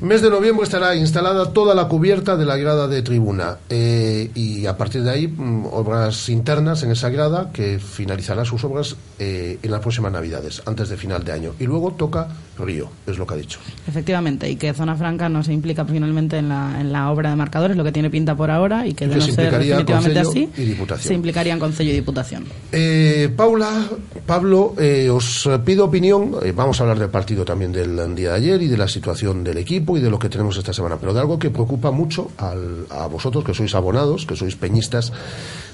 Mes 0.06 0.22
de 0.22 0.30
noviembre 0.30 0.64
estará 0.64 0.96
instalada 0.96 1.52
toda 1.52 1.74
la 1.74 1.88
cubierta 1.88 2.38
de 2.38 2.46
la 2.46 2.58
grada 2.58 2.88
de 2.88 3.02
tribuna 3.02 3.58
eh, 3.72 4.30
y 4.36 4.68
a 4.68 4.78
partir 4.78 5.02
de 5.02 5.10
ahí 5.10 5.28
mm, 5.28 5.66
obras 5.72 6.30
internas 6.30 6.84
en 6.84 6.92
esa 6.92 7.10
grada 7.10 7.50
que 7.52 7.80
finalizará 7.80 8.46
sus 8.46 8.64
obras 8.66 8.96
eh, 9.18 9.58
en 9.64 9.72
las 9.72 9.80
próximas 9.80 10.12
navidades, 10.12 10.62
antes 10.68 10.90
de 10.90 10.98
final 10.98 11.24
de 11.24 11.32
año. 11.32 11.56
Y 11.60 11.66
luego 11.66 11.94
toca 11.94 12.28
Río, 12.60 12.88
es 13.08 13.18
lo 13.18 13.26
que 13.26 13.34
ha 13.34 13.38
dicho. 13.38 13.60
Efectivamente, 13.88 14.48
y 14.48 14.58
que 14.58 14.76
Zona 14.76 14.96
Franca 14.96 15.28
no 15.28 15.44
se 15.44 15.54
implica 15.54 15.84
finalmente 15.86 16.38
en 16.38 16.50
la, 16.50 16.80
en 16.80 16.92
la 16.92 17.10
obra 17.10 17.32
de 17.32 17.36
marcadores, 17.36 17.76
lo 17.76 17.84
que 17.84 17.92
tiene 17.92 18.12
pinta 18.12 18.36
por 18.36 18.52
ahora 18.52 18.86
y 18.86 18.94
que 18.94 19.08
de 19.08 19.16
no 19.16 19.22
ser 19.22 19.60
definitivamente 19.60 20.20
así, 20.20 20.52
se 21.00 21.16
implicaría 21.16 21.54
en 21.54 21.60
Concello 21.60 21.90
y 21.90 21.96
Diputación. 21.96 22.46
Eh, 22.72 23.34
Paula, 23.36 23.88
Pablo, 24.28 24.76
os 25.12 25.50
pido 25.66 25.86
opinión, 25.86 26.36
vamos 26.54 26.80
a 26.80 26.84
hablar 26.84 27.00
del 27.00 27.10
partido 27.10 27.44
también 27.44 27.72
del 27.72 28.14
día 28.14 28.30
de 28.30 28.36
ayer 28.36 28.62
y 28.62 28.68
de 28.68 28.78
la 28.78 28.88
situación 28.88 29.44
del 29.44 29.58
equipo 29.58 29.95
y 29.98 30.02
de 30.02 30.10
lo 30.10 30.20
que 30.20 30.30
tenemos 30.30 30.58
esta 30.58 30.74
semana, 30.74 30.98
pero 30.98 31.14
de 31.14 31.20
algo 31.20 31.40
que 31.40 31.50
preocupa 31.50 31.92
mucho 31.92 32.32
a 32.38 33.08
vosotros, 33.08 33.44
que 33.44 33.54
sois 33.54 33.76
abonados, 33.76 34.26
que 34.26 34.36
sois 34.36 34.56
peñistas 34.56 35.14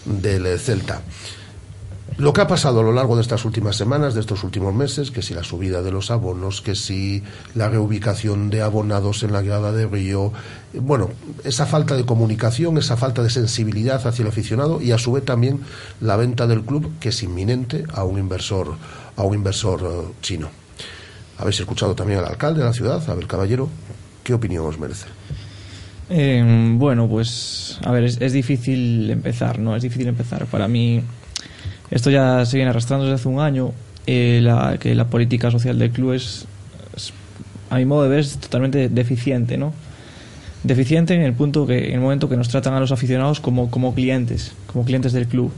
del 0.06 0.60
Celta. 0.60 1.02
Lo 2.18 2.34
que 2.34 2.42
ha 2.42 2.48
pasado 2.48 2.82
a 2.82 2.84
lo 2.84 2.92
largo 2.92 3.16
de 3.16 3.22
estas 3.22 3.46
últimas 3.46 3.78
semanas, 3.78 4.14
de 4.14 4.20
estos 4.20 4.44
últimos 4.44 4.76
meses, 4.76 5.12
que 5.12 5.22
si 5.22 5.34
la 5.34 5.44
subida 5.44 5.82
de 5.82 5.92
los 5.92 6.12
abonos, 6.12 6.62
que 6.62 6.76
si 6.76 7.24
la 7.56 7.70
reubicación 7.70 8.50
de 8.50 8.62
abonados 8.62 9.24
en 9.24 9.32
la 9.32 9.42
grada 9.42 9.72
de 9.72 9.88
Río, 9.88 10.34
bueno, 10.74 11.10
esa 11.46 11.66
falta 11.66 11.96
de 11.96 12.06
comunicación, 12.06 12.78
esa 12.78 12.98
falta 12.98 13.24
de 13.24 13.30
sensibilidad 13.30 14.06
hacia 14.06 14.24
el 14.24 14.30
aficionado 14.30 14.82
y 14.82 14.92
a 14.92 14.98
su 14.98 15.14
vez 15.14 15.24
también 15.24 15.62
la 16.02 16.18
venta 16.18 16.48
del 16.48 16.64
club 16.64 16.92
que 17.00 17.10
es 17.10 17.24
inminente 17.24 17.86
a 17.94 18.04
un 18.04 18.20
inversor, 18.20 18.76
a 19.16 19.24
un 19.24 19.34
inversor 19.34 19.82
eh, 19.82 20.14
chino. 20.22 20.50
Habéis 21.40 21.62
escuchado 21.62 21.96
también 21.96 22.20
al 22.20 22.26
alcalde 22.26 22.60
de 22.60 22.68
la 22.68 22.74
ciudad, 22.74 23.10
Abel 23.10 23.26
Caballero, 23.26 23.68
¿Qué 24.32 24.36
opinión 24.36 24.66
os 24.66 24.80
merece? 24.80 25.08
Eh, 26.10 26.42
bueno, 26.78 27.06
pues 27.10 27.78
a 27.84 27.92
ver, 27.92 28.06
es, 28.06 28.32
difícil 28.32 29.10
empezar, 29.10 29.60
¿no? 29.60 29.76
Es 29.76 29.84
difícil 29.84 30.08
empezar. 30.08 30.46
Para 30.46 30.70
mí, 30.70 31.02
esto 31.90 32.10
ya 32.10 32.46
se 32.46 32.56
viene 32.56 32.70
arrastrando 32.70 33.04
desde 33.04 33.16
hace 33.16 33.28
un 33.28 33.42
año, 33.42 33.74
eh, 34.08 34.42
que 34.80 34.96
la 34.96 35.08
política 35.08 35.52
social 35.52 35.78
del 35.78 35.92
club 35.92 36.14
es, 36.14 36.46
a 37.70 37.76
mi 37.76 37.84
modo 37.84 38.04
de 38.04 38.10
ver, 38.10 38.20
es 38.20 38.38
totalmente 38.38 38.88
deficiente, 38.88 39.58
¿no? 39.58 39.74
Deficiente 40.64 41.14
en 41.14 41.24
el 41.24 41.34
punto 41.34 41.68
que, 41.68 41.90
en 41.90 41.96
el 41.96 42.00
momento 42.00 42.30
que 42.30 42.38
nos 42.38 42.48
tratan 42.48 42.74
a 42.74 42.80
los 42.80 42.94
aficionados 42.94 43.42
como, 43.42 43.70
como 43.70 43.94
clientes, 43.94 44.54
como 44.72 44.86
clientes 44.86 45.12
del 45.12 45.28
club. 45.28 45.52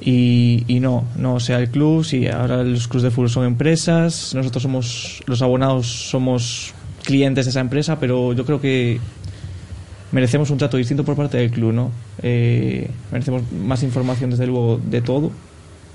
Y, 0.00 0.78
no, 0.80 1.06
no, 1.16 1.40
sea, 1.40 1.58
el 1.58 1.70
club, 1.70 2.04
sí, 2.04 2.28
ahora 2.28 2.62
los 2.62 2.86
clubes 2.86 3.02
de 3.02 3.10
fútbol 3.10 3.30
son 3.30 3.46
empresas, 3.46 4.32
nosotros 4.32 4.62
somos, 4.62 5.24
los 5.26 5.42
abonados 5.42 5.88
somos 5.88 6.72
clientes 7.04 7.46
de 7.46 7.50
esa 7.50 7.60
empresa, 7.60 7.98
pero 7.98 8.32
yo 8.32 8.44
creo 8.44 8.60
que 8.60 9.00
merecemos 10.12 10.50
un 10.50 10.58
trato 10.58 10.76
distinto 10.76 11.04
por 11.04 11.16
parte 11.16 11.38
del 11.38 11.50
club, 11.50 11.72
¿no? 11.72 11.90
Eh, 12.22 12.90
merecemos 13.12 13.42
más 13.52 13.82
información, 13.82 14.30
desde 14.30 14.46
luego, 14.46 14.80
de 14.84 15.00
todo. 15.02 15.30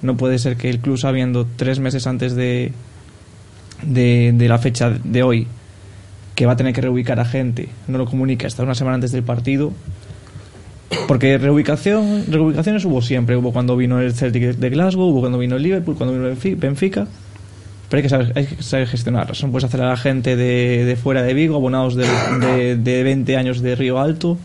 No 0.02 0.18
puede 0.18 0.40
ser 0.40 0.58
que 0.58 0.70
el 0.70 0.80
club, 0.80 0.98
sabiendo 0.98 1.48
tres 1.56 1.80
meses 1.80 2.06
antes 2.08 2.36
de, 2.36 2.72
de, 3.84 4.34
de 4.36 4.48
la 4.48 4.58
fecha 4.58 4.90
de 4.90 5.24
hoy 5.24 5.48
que 6.36 6.46
va 6.46 6.54
a 6.54 6.58
tener 6.58 6.74
que 6.74 6.82
reubicar 6.82 7.20
a 7.20 7.26
gente, 7.26 7.70
no 7.88 7.98
lo 7.98 8.06
comunique 8.06 8.46
hasta 8.46 8.62
una 8.64 8.76
semana 8.76 8.96
antes 8.96 9.12
del 9.12 9.24
partido. 9.24 9.72
Porque 11.08 11.38
reubicación, 11.38 12.26
reubicaciones 12.30 12.86
hubo 12.86 13.02
siempre. 13.02 13.36
Hubo 13.36 13.52
cuando 13.52 13.76
vino 13.76 14.00
el 14.00 14.14
Celtic 14.14 14.56
de 14.56 14.70
Glasgow, 14.70 15.10
hubo 15.10 15.22
cuando 15.22 15.38
vino 15.38 15.56
el 15.56 15.64
Liverpool, 15.64 15.96
cuando 15.96 16.14
vino 16.14 16.28
el 16.28 16.38
Benfi- 16.38 16.58
Benfica. 16.58 17.08
Pero 17.96 18.00
hay 18.00 18.04
que 18.04 18.10
saber, 18.10 18.34
hay 18.36 18.46
que 18.46 18.62
saber 18.62 18.88
gestionarlas. 18.88 19.42
No 19.42 19.52
puedes 19.52 19.64
hacer 19.64 19.82
a 19.82 19.88
la 19.88 19.96
gente 19.96 20.36
de, 20.36 20.84
de 20.84 20.96
fuera 20.98 21.24
de 21.24 21.34
Vigo, 21.34 21.56
abonados 21.56 21.96
de, 21.96 22.06
de, 22.42 22.76
de 22.76 23.04
20 23.04 23.38
años 23.38 23.62
de 23.62 23.74
Río 23.74 24.00
Alto, 24.00 24.38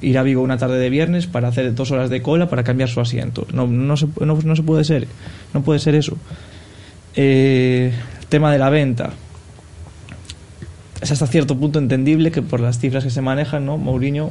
ir 0.00 0.16
a 0.16 0.22
Vigo 0.22 0.40
una 0.40 0.56
tarde 0.56 0.78
de 0.78 0.88
viernes 0.88 1.26
para 1.26 1.48
hacer 1.48 1.74
dos 1.74 1.90
horas 1.90 2.08
de 2.08 2.22
cola 2.22 2.48
para 2.48 2.64
cambiar 2.64 2.88
su 2.88 3.00
asiento. 3.00 3.46
No, 3.52 3.66
no, 3.66 3.98
se, 3.98 4.06
no, 4.20 4.38
no 4.42 4.56
se 4.56 4.62
puede 4.62 4.84
ser. 4.84 5.06
No 5.52 5.62
puede 5.62 5.80
ser 5.80 5.96
eso. 5.96 6.16
Eh, 7.14 7.92
tema 8.30 8.50
de 8.50 8.58
la 8.58 8.70
venta. 8.70 9.10
Es 11.02 11.12
hasta 11.12 11.26
cierto 11.26 11.58
punto 11.58 11.78
entendible 11.78 12.30
que 12.30 12.40
por 12.40 12.60
las 12.60 12.78
cifras 12.78 13.04
que 13.04 13.10
se 13.10 13.20
manejan, 13.20 13.66
¿no? 13.66 13.76
Mourinho 13.76 14.30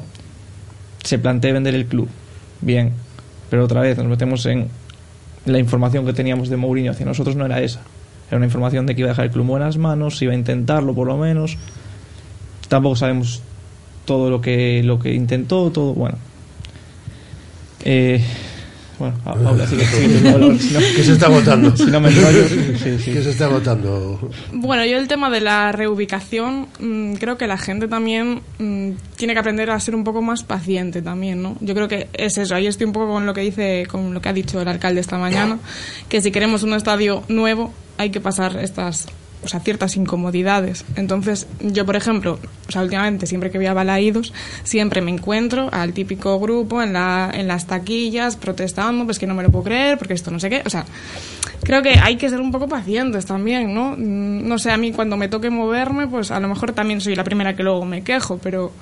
se 1.03 1.19
plantea 1.19 1.53
vender 1.53 1.75
el 1.75 1.85
club. 1.85 2.09
Bien. 2.61 2.91
Pero 3.51 3.65
otra 3.65 3.81
vez 3.81 3.99
nos 3.99 4.07
metemos 4.07 4.43
en 4.47 4.67
la 5.45 5.59
información 5.59 6.07
que 6.07 6.13
teníamos 6.13 6.49
de 6.49 6.57
Mourinho 6.57 6.91
hacia 6.91 7.05
nosotros 7.05 7.35
no 7.35 7.45
era 7.45 7.61
esa. 7.61 7.81
Era 8.27 8.37
una 8.37 8.45
información 8.45 8.85
de 8.85 8.95
que 8.95 9.01
iba 9.01 9.09
a 9.09 9.11
dejar 9.11 9.25
el 9.25 9.31
club 9.31 9.43
en 9.43 9.47
buenas 9.47 9.77
manos, 9.77 10.21
iba 10.21 10.33
a 10.33 10.35
intentarlo 10.35 10.93
por 10.93 11.07
lo 11.07 11.17
menos. 11.17 11.57
Tampoco 12.67 12.95
sabemos 12.95 13.41
todo 14.05 14.29
lo 14.29 14.41
que 14.41 14.83
lo 14.83 14.99
que 14.99 15.13
intentó, 15.13 15.71
todo, 15.71 15.93
bueno. 15.93 16.17
Eh, 17.83 18.21
bueno, 18.99 19.15
a- 19.25 19.33
Paula, 19.35 19.67
sigue, 19.67 19.85
sigue 19.85 20.19
tú, 20.19 20.23
Paula, 20.31 20.59
si 20.59 20.73
no- 20.73 20.79
¿Qué 20.95 21.03
se 21.03 21.11
está 21.13 21.27
votando? 21.29 21.75
Si 21.77 21.85
no 21.85 21.99
me 22.01 22.09
enrollo, 22.09 22.47
sí, 22.47 22.97
sí. 23.03 23.11
¿Qué 23.13 23.21
se 23.23 23.29
está 23.31 23.47
votando? 23.47 24.19
Bueno, 24.53 24.85
yo 24.85 24.97
el 24.97 25.07
tema 25.07 25.29
de 25.29 25.41
la 25.41 25.71
reubicación, 25.71 26.67
mm, 26.79 27.13
creo 27.15 27.37
que 27.37 27.47
la 27.47 27.57
gente 27.57 27.87
también 27.87 28.41
mm, 28.59 28.91
tiene 29.15 29.33
que 29.33 29.39
aprender 29.39 29.69
a 29.71 29.79
ser 29.79 29.95
un 29.95 30.03
poco 30.03 30.21
más 30.21 30.43
paciente 30.43 31.01
también, 31.01 31.41
¿no? 31.41 31.55
Yo 31.61 31.73
creo 31.75 31.87
que 31.87 32.07
es 32.13 32.37
eso, 32.37 32.55
ahí 32.55 32.67
estoy 32.67 32.85
un 32.87 32.93
poco 32.93 33.07
con 33.13 33.25
lo 33.25 33.33
que 33.33 33.41
dice, 33.41 33.85
con 33.89 34.13
lo 34.13 34.21
que 34.21 34.29
ha 34.29 34.33
dicho 34.33 34.59
el 34.61 34.67
alcalde 34.67 35.01
esta 35.01 35.17
mañana, 35.17 35.59
que 36.09 36.21
si 36.21 36.31
queremos 36.31 36.63
un 36.63 36.73
estadio 36.73 37.23
nuevo 37.27 37.73
hay 37.97 38.09
que 38.11 38.21
pasar 38.21 38.57
estas 38.57 39.07
o 39.47 39.49
sea, 39.49 39.61
ciertas 39.61 39.95
incomodidades. 39.95 40.83
Entonces, 40.97 41.47
yo, 41.61 41.85
por 41.85 41.95
ejemplo, 41.95 42.37
o 42.67 42.71
sea, 42.71 42.81
últimamente, 42.81 43.25
siempre 43.27 43.49
que 43.49 43.57
voy 43.57 43.67
a 43.67 43.73
Balaídos, 43.73 44.33
siempre 44.63 44.99
me 45.01 45.09
encuentro 45.09 45.69
al 45.71 45.93
típico 45.93 46.37
grupo 46.39 46.81
en, 46.83 46.91
la, 46.93 47.31
en 47.33 47.47
las 47.47 47.65
taquillas 47.65 48.35
protestando, 48.35 49.05
pues 49.05 49.19
que 49.19 49.25
no 49.25 49.33
me 49.33 49.43
lo 49.43 49.49
puedo 49.49 49.63
creer, 49.63 49.97
porque 49.97 50.13
esto 50.13 50.31
no 50.31 50.39
sé 50.39 50.49
qué. 50.49 50.63
O 50.65 50.69
sea, 50.69 50.85
creo 51.63 51.81
que 51.81 51.91
hay 51.97 52.17
que 52.17 52.29
ser 52.29 52.41
un 52.41 52.51
poco 52.51 52.67
pacientes 52.67 53.25
también, 53.25 53.73
¿no? 53.73 53.95
Mm, 53.97 54.47
No 54.47 54.59
sé, 54.59 54.69
a 54.71 54.77
mí 54.77 54.91
cuando 54.91 55.15
me 55.15 55.29
toque 55.29 55.49
moverme, 55.49 56.07
pues 56.07 56.29
a 56.31 56.39
lo 56.41 56.49
mejor 56.49 56.73
también 56.73 56.99
soy 56.99 57.15
la 57.15 57.23
primera 57.23 57.55
que 57.55 57.63
luego 57.63 57.85
me 57.85 58.03
quejo, 58.03 58.37
pero 58.37 58.73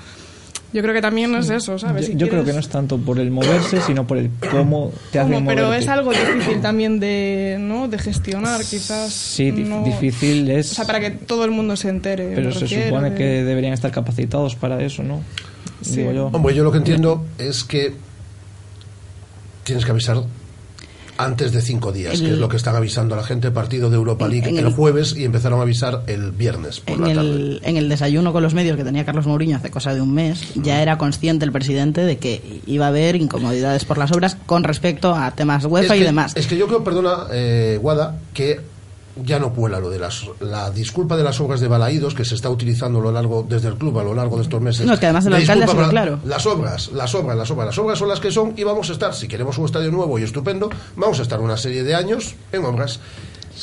yo 0.74 0.82
creo 0.82 0.94
que 0.94 1.02
también 1.02 1.34
es 1.36 1.50
eso, 1.50 1.78
¿sabes? 1.80 2.08
Yo, 2.08 2.14
Si 2.14 2.18
yo 2.18 2.28
creo 2.30 2.44
que 2.44 2.52
no 2.54 2.60
es 2.60 2.68
tanto 2.68 2.98
por 2.98 3.20
el 3.20 3.32
moverse, 3.32 3.80
sino 3.82 4.06
por 4.06 4.18
el 4.18 4.30
cómo 4.52 4.92
te 5.12 5.20
hace 5.20 5.34
como, 5.34 5.48
pero 5.50 5.74
es 5.74 5.88
algo 5.88 6.12
difícil 6.12 6.62
también 6.62 7.00
de, 7.00 7.58
¿no? 7.60 7.88
de 7.88 7.98
gestionar, 7.98 8.62
quizás. 8.64 9.14
Sí, 9.14 9.52
no- 9.52 9.84
difícil 9.84 10.50
es. 10.52 10.72
O 10.74 10.76
sea, 10.76 10.86
para 10.86 11.00
que 11.00 11.12
todo 11.12 11.46
el 11.46 11.52
mundo 11.52 11.76
se 11.78 11.90
entere. 11.90 12.32
pero 12.36 12.52
se 12.52 12.68
supone 12.68 13.12
de- 13.12 13.16
que 13.18 13.24
deberían 13.44 13.74
estar 13.74 13.92
capacitados 13.92 14.56
para 14.56 14.82
eso, 14.84 15.02
¿no? 15.04 15.22
Sí. 15.82 15.98
Digo 15.98 16.12
yo. 16.14 16.28
Hombre, 16.28 16.54
yo 16.56 16.64
lo 16.64 16.72
que 16.72 16.78
entiendo 16.80 17.24
es 17.38 17.64
que 17.64 17.94
tienes 19.64 19.86
que 19.86 19.92
avisar 19.92 20.18
antes 21.18 21.52
de 21.52 21.62
cinco 21.62 21.92
días, 21.92 22.16
El- 22.16 22.22
que 22.28 22.32
es 22.34 22.38
lo 22.40 22.50
que 22.50 22.58
están 22.58 22.76
avisando 22.76 23.16
a 23.16 23.18
la 23.18 23.24
gente 23.24 23.52
partido 23.52 23.90
de 23.90 23.96
Europa 23.96 24.28
League 24.28 24.50
el, 24.50 24.58
el- 24.58 24.74
jueves 24.74 25.16
y 25.16 25.24
empezaron 25.24 25.60
a 25.60 25.64
avisar 25.64 26.04
el 26.08 26.32
viernes 26.32 26.80
por 26.82 26.96
En 26.96 27.02
la 27.02 27.14
tarde. 27.16 27.30
el, 27.30 27.62
en 27.64 27.78
el 27.78 27.90
desayuno 27.90 28.34
con 28.34 28.44
los 28.44 28.54
medios 28.54 28.76
que 28.78 28.84
tenía 28.84 29.06
Carlos 29.06 29.26
Mourinho 29.26 29.58
hace 29.58 29.72
cosa 29.72 29.94
de 29.94 30.02
un 30.02 30.14
mes, 30.14 30.42
ya 30.56 30.82
era 30.82 30.98
consciente 30.98 31.46
el 31.46 31.52
presidente 31.52 32.02
de 32.02 32.18
que 32.18 32.62
iba 32.68 32.86
a 32.86 32.90
haber 32.90 33.16
incomodidades 33.16 33.86
por 33.86 33.98
las 33.98 34.12
obras 34.12 34.38
con 34.46 34.64
respecto 34.64 35.14
a 35.16 35.32
temas 35.32 35.66
UEFA 35.66 35.96
es 35.96 36.02
y 36.02 36.04
demás. 36.04 36.34
Es 36.36 36.48
que 36.48 36.58
yo 36.58 36.68
creo, 36.68 36.84
perdona, 36.84 37.28
eh, 37.32 37.80
Guada, 37.82 38.20
que 38.34 38.60
ya 39.24 39.40
no 39.40 39.54
cuela 39.54 39.80
lo 39.80 39.90
de 39.90 40.00
las, 40.00 40.26
la 40.40 40.70
disculpa 40.72 41.16
de 41.16 41.24
las 41.24 41.40
obras 41.40 41.60
de 41.60 41.68
Balaídos 41.68 42.14
que 42.14 42.26
se 42.26 42.36
está 42.36 42.50
utilizando 42.50 43.00
a 43.00 43.02
lo 43.02 43.12
largo, 43.12 43.46
desde 43.48 43.70
el 43.70 43.76
club 43.76 44.00
a 44.00 44.04
lo 44.04 44.14
largo 44.14 44.38
de 44.38 44.44
estos 44.44 44.62
meses. 44.62 44.86
No, 44.86 44.94
es 44.94 45.00
que 45.00 45.06
además 45.06 45.26
el 45.26 45.32
De 45.32 45.38
alcalde 45.38 45.64
ha 45.64 45.68
disculpa 45.68 45.84
sido 45.84 45.92
claro. 45.92 46.20
Las 46.26 46.46
obras, 46.46 46.92
las 46.92 47.16
obras, 47.16 47.38
las 47.38 47.52
obras. 47.52 47.68
Las 47.68 47.78
obras 47.78 48.00
son 48.00 48.10
las 48.10 48.20
que 48.20 48.32
son 48.32 48.54
y 48.58 48.64
vamos 48.64 48.90
a 48.90 48.94
estar, 48.94 49.14
si 49.14 49.28
queremos 49.28 49.58
un 49.58 49.66
estadio 49.66 49.92
nuevo 49.92 50.20
y 50.20 50.24
estupendo, 50.24 50.70
vamos 50.96 51.20
a 51.20 51.22
estar 51.22 51.40
una 51.40 51.58
serie 51.58 51.84
de 51.84 51.96
años 51.96 52.36
en 52.52 52.66
obras. 52.66 53.00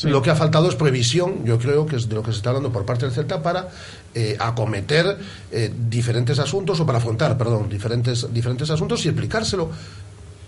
Lo 0.05 0.23
que 0.23 0.31
ha 0.31 0.35
faltado 0.35 0.71
es 0.71 0.75
previsión, 0.75 1.45
yo 1.45 1.59
creo 1.59 1.85
que 1.85 1.97
es 1.97 2.09
de 2.09 2.15
lo 2.15 2.23
que 2.23 2.31
se 2.31 2.38
está 2.38 2.49
hablando 2.49 2.73
por 2.73 2.87
parte 2.87 3.05
del 3.05 3.15
Celta 3.15 3.43
para 3.43 3.69
eh, 4.15 4.38
acometer 4.41 5.19
eh, 5.51 5.71
diferentes 5.88 6.38
asuntos 6.38 6.81
o 6.81 6.87
para 6.87 6.97
afrontar, 6.97 7.37
perdón, 7.37 7.69
diferentes, 7.69 8.33
diferentes 8.33 8.71
asuntos 8.71 9.05
y 9.05 9.09
explicárselo 9.09 9.69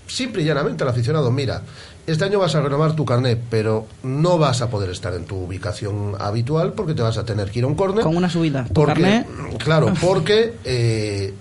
simple 0.07 0.43
y 0.43 0.47
llanamente 0.47 0.83
al 0.83 0.91
aficionado, 0.91 1.31
mira, 1.31 1.63
este 2.07 2.25
año 2.25 2.39
vas 2.39 2.55
a 2.55 2.61
renovar 2.61 2.95
tu 2.97 3.05
carnet, 3.05 3.39
pero 3.51 3.87
no 4.03 4.39
vas 4.39 4.61
a 4.63 4.69
poder 4.71 4.91
estar 4.91 5.15
en 5.15 5.25
tu 5.25 5.37
ubicación 5.37 6.15
habitual 6.19 6.73
porque 6.75 6.95
te 6.95 7.03
vas 7.03 7.17
a 7.19 7.25
tener 7.25 7.51
que 7.51 7.61
ir 7.61 7.65
a 7.65 7.69
un 7.69 7.75
córner. 7.75 8.05
Con 8.05 8.17
una 8.17 8.29
subida. 8.31 8.67
Porque, 8.73 8.95
carné- 9.03 9.27
claro, 9.59 9.93
porque 10.01 10.55
eh, 10.65 11.33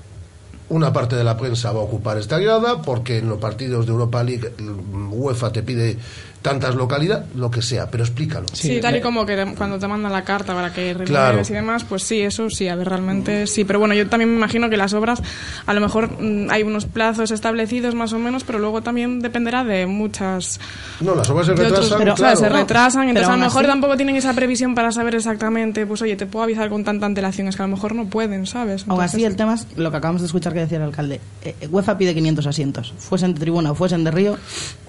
una 0.70 0.94
parte 0.94 1.16
de 1.16 1.24
la 1.24 1.38
prensa 1.38 1.72
va 1.72 1.82
a 1.82 1.84
ocupar 1.84 2.18
esta 2.18 2.40
grada, 2.40 2.82
porque 2.82 3.18
en 3.20 3.30
los 3.30 3.40
partidos 3.40 3.86
de 3.86 3.92
Europa 3.92 4.24
League 4.24 4.54
el 4.58 4.70
UEFA 5.12 5.52
te 5.52 5.64
pide 5.64 5.98
tantas 6.44 6.76
localidades, 6.76 7.26
lo 7.36 7.50
que 7.50 7.64
sea, 7.64 7.90
pero 7.90 8.04
explícalo. 8.04 8.46
Sí, 8.54 8.80
tal 8.80 8.96
y 8.98 9.02
como 9.02 9.26
que 9.26 9.56
cuando 9.58 9.80
te 9.80 9.88
mandan 9.88 10.12
la 10.12 10.24
carta 10.24 10.54
para 10.54 10.72
que 10.72 10.94
renueves 10.94 11.10
Claro. 11.10 11.42
y 11.42 11.54
demás, 11.54 11.84
pues 11.86 12.04
sí, 12.04 12.20
eso 12.22 12.50
sí, 12.52 12.68
a 12.68 12.76
ver, 12.76 12.90
realmente 12.90 13.48
sí. 13.48 13.64
Pero 13.64 13.80
bueno, 13.80 13.96
yo 13.96 14.08
también 14.08 14.30
me 14.30 14.36
imagino 14.38 14.70
que 14.70 14.78
las 14.78 14.94
obras, 14.94 15.22
a 15.66 15.74
lo 15.74 15.82
mejor 15.82 16.22
mm, 16.22 16.52
hay 16.52 16.62
unos 16.64 16.86
plazos 16.86 17.32
establecidos 17.32 17.96
más 17.96 18.14
o 18.14 18.20
menos, 18.20 18.44
pero 18.44 18.60
luego 18.60 18.82
también 18.84 19.22
dependerá 19.22 19.64
de 19.64 19.88
muchas... 19.88 20.60
No, 21.00 21.16
las 21.16 21.30
obras 21.30 21.48
se 21.48 21.54
otros- 21.54 21.70
retrasan, 21.72 21.98
pero, 21.98 22.14
claro. 22.16 22.36
se 22.38 22.50
retrasan, 22.50 23.02
Pero 23.02 23.10
entonces 23.10 23.30
a 23.30 23.38
lo 23.38 23.38
mejor 23.46 23.62
así- 23.64 23.70
tampoco 23.72 23.96
tienen 23.96 24.16
esa 24.18 24.34
previsión 24.34 24.76
para 24.76 24.92
saber 24.92 25.16
exactamente, 25.16 25.86
pues 25.86 26.02
oye, 26.02 26.16
te 26.18 26.26
puedo 26.26 26.44
avisar 26.44 26.70
con 26.70 26.84
tanta 26.84 27.06
antelación, 27.06 27.48
es 27.48 27.56
que 27.56 27.64
a 27.64 27.68
lo 27.68 27.74
mejor 27.76 27.96
no 27.96 28.06
pueden, 28.08 28.46
¿sabes? 28.46 28.84
Aún 28.90 29.00
así, 29.02 29.24
el 29.24 29.38
tema 29.38 29.54
es 29.56 29.66
lo 29.78 29.90
que 29.92 29.98
acabamos 29.98 30.22
de 30.22 30.26
escuchar 30.28 30.52
que 30.54 30.60
decía 30.60 30.78
el 30.78 30.84
alcalde. 30.84 31.22
Eh, 31.44 31.56
eh, 31.62 31.68
UEFA 31.72 31.98
pide 31.98 32.14
500 32.14 32.48
asientos. 32.48 32.94
Fuesen 32.98 33.34
de 33.34 33.40
tribuna 33.40 33.72
o 33.72 33.76
fuesen 33.76 34.04
de 34.04 34.12
Río, 34.12 34.38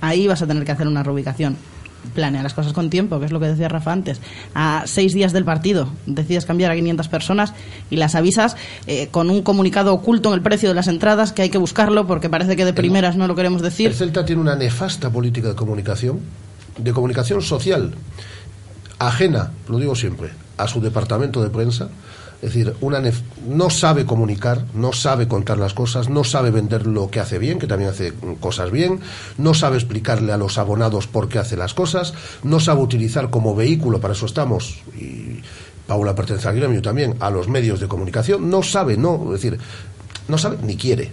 ahí 0.01 0.27
vas 0.27 0.43
a 0.43 0.47
tener 0.49 0.65
que 0.65 0.73
hacer 0.73 0.89
una 0.89 1.05
reubicación. 1.05 1.44
Planea 2.15 2.43
las 2.43 2.53
cosas 2.53 2.75
con 2.75 2.91
tiempo, 2.91 3.19
que 3.19 3.25
es 3.25 3.33
lo 3.33 3.41
que 3.41 3.47
decía 3.47 3.67
Rafa 3.67 3.91
antes. 3.91 4.21
A 4.55 4.83
seis 4.85 5.15
días 5.15 5.33
del 5.33 5.47
partido 5.47 5.89
decides 6.05 6.45
cambiar 6.45 6.71
a 6.71 6.75
500 6.75 7.09
personas 7.09 7.55
y 7.89 7.97
las 7.97 8.15
avisas 8.15 8.57
eh, 8.87 9.09
con 9.11 9.31
un 9.31 9.41
comunicado 9.41 9.95
oculto 9.95 10.29
en 10.29 10.35
el 10.35 10.43
precio 10.43 10.69
de 10.69 10.75
las 10.75 10.87
entradas 10.87 11.33
que 11.33 11.41
hay 11.41 11.49
que 11.49 11.57
buscarlo 11.57 12.07
porque 12.07 12.29
parece 12.29 12.57
que 12.57 12.67
de 12.67 12.75
primeras 12.75 13.17
no 13.17 13.27
lo 13.27 13.35
queremos 13.35 13.63
decir. 13.63 13.87
El 13.87 13.95
Celta 13.95 14.23
tiene 14.23 14.43
una 14.43 14.55
nefasta 14.55 15.09
política 15.09 15.49
de 15.49 15.55
comunicación, 15.55 16.21
de 16.77 16.93
comunicación 16.93 17.41
social, 17.41 17.95
ajena, 18.99 19.53
lo 19.69 19.79
digo 19.79 19.95
siempre, 19.95 20.29
a 20.57 20.69
su 20.69 20.81
departamento 20.81 21.43
de 21.43 21.51
prensa. 21.51 21.89
Es 22.43 22.53
decir, 22.53 22.75
una 22.83 23.01
nef- 23.01 23.23
no 23.49 23.71
sabe 23.71 24.05
comunicar, 24.05 24.65
no 24.75 24.93
sabe 24.93 25.27
contar 25.29 25.57
las 25.57 25.73
cosas, 25.73 26.11
no 26.11 26.25
sabe 26.25 26.51
vender 26.51 26.87
lo 26.87 27.09
que 27.11 27.21
hace 27.21 27.39
bien, 27.39 27.59
que 27.59 27.67
también 27.67 27.91
hace 27.91 28.13
cosas 28.39 28.71
bien, 28.71 29.01
no 29.39 29.55
sabe 29.55 29.77
explicarle 29.77 30.31
a 30.33 30.37
los 30.37 30.59
abonados 30.59 31.07
por 31.07 31.29
qué 31.29 31.39
hace 31.39 31.57
las 31.57 31.73
cosas, 31.73 32.13
no 32.43 32.61
sabe 32.61 32.83
utilizar 32.83 33.31
como 33.31 33.55
vehículo, 33.55 33.99
para 33.99 34.13
eso 34.13 34.27
estamos, 34.27 34.83
y 34.99 35.41
Paula 35.87 36.15
pertenece 36.15 36.47
al 36.49 36.57
gremio 36.57 36.83
también, 36.83 37.17
a 37.21 37.31
los 37.31 37.49
medios 37.49 37.81
de 37.81 37.89
comunicación, 37.89 38.51
no 38.51 38.63
sabe, 38.63 38.99
no, 38.99 39.23
es 39.35 39.43
decir, 39.43 39.59
no 40.29 40.37
sabe 40.37 40.59
ni 40.63 40.77
quiere. 40.77 41.13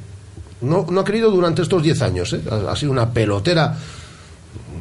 No, 0.60 0.86
no 0.89 0.99
ha 0.99 1.06
querido 1.06 1.32
durante 1.32 1.62
estos 1.62 1.82
10 1.82 2.01
años, 2.01 2.34
¿eh? 2.34 2.41
ha, 2.51 2.71
ha 2.71 2.75
sido 2.75 2.91
una 2.91 3.10
pelotera 3.12 3.77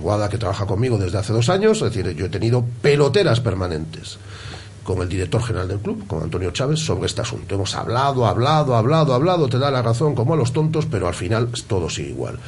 Guada 0.01 0.29
que 0.31 0.39
trabaja 0.39 0.65
conmigo 0.67 0.97
desde 0.99 1.19
hace 1.19 1.33
dos 1.33 1.49
años, 1.51 1.77
es 1.83 1.93
decir, 1.95 2.17
yo 2.17 2.27
he 2.27 2.29
tenido 2.31 2.65
peloteras 2.83 3.39
permanentes 3.41 4.19
con 4.91 5.03
el 5.03 5.09
director 5.09 5.41
general 5.41 5.69
del 5.69 5.79
club, 5.79 6.05
con 6.09 6.21
Antonio 6.21 6.51
Chávez, 6.51 6.81
sobre 6.81 7.07
este 7.07 7.21
asunto. 7.21 7.55
Hemos 7.55 7.77
hablado, 7.77 8.27
hablado, 8.27 8.75
hablado, 8.75 9.15
hablado, 9.15 9.49
te 9.49 9.57
da 9.57 9.71
la 9.71 9.83
razón 9.83 10.17
como 10.17 10.35
a 10.35 10.37
los 10.37 10.53
tontos, 10.53 10.87
pero 10.87 11.07
al 11.07 11.15
final 11.15 11.49
todo 11.69 11.89
sigue 11.89 12.09
igual. 12.09 12.41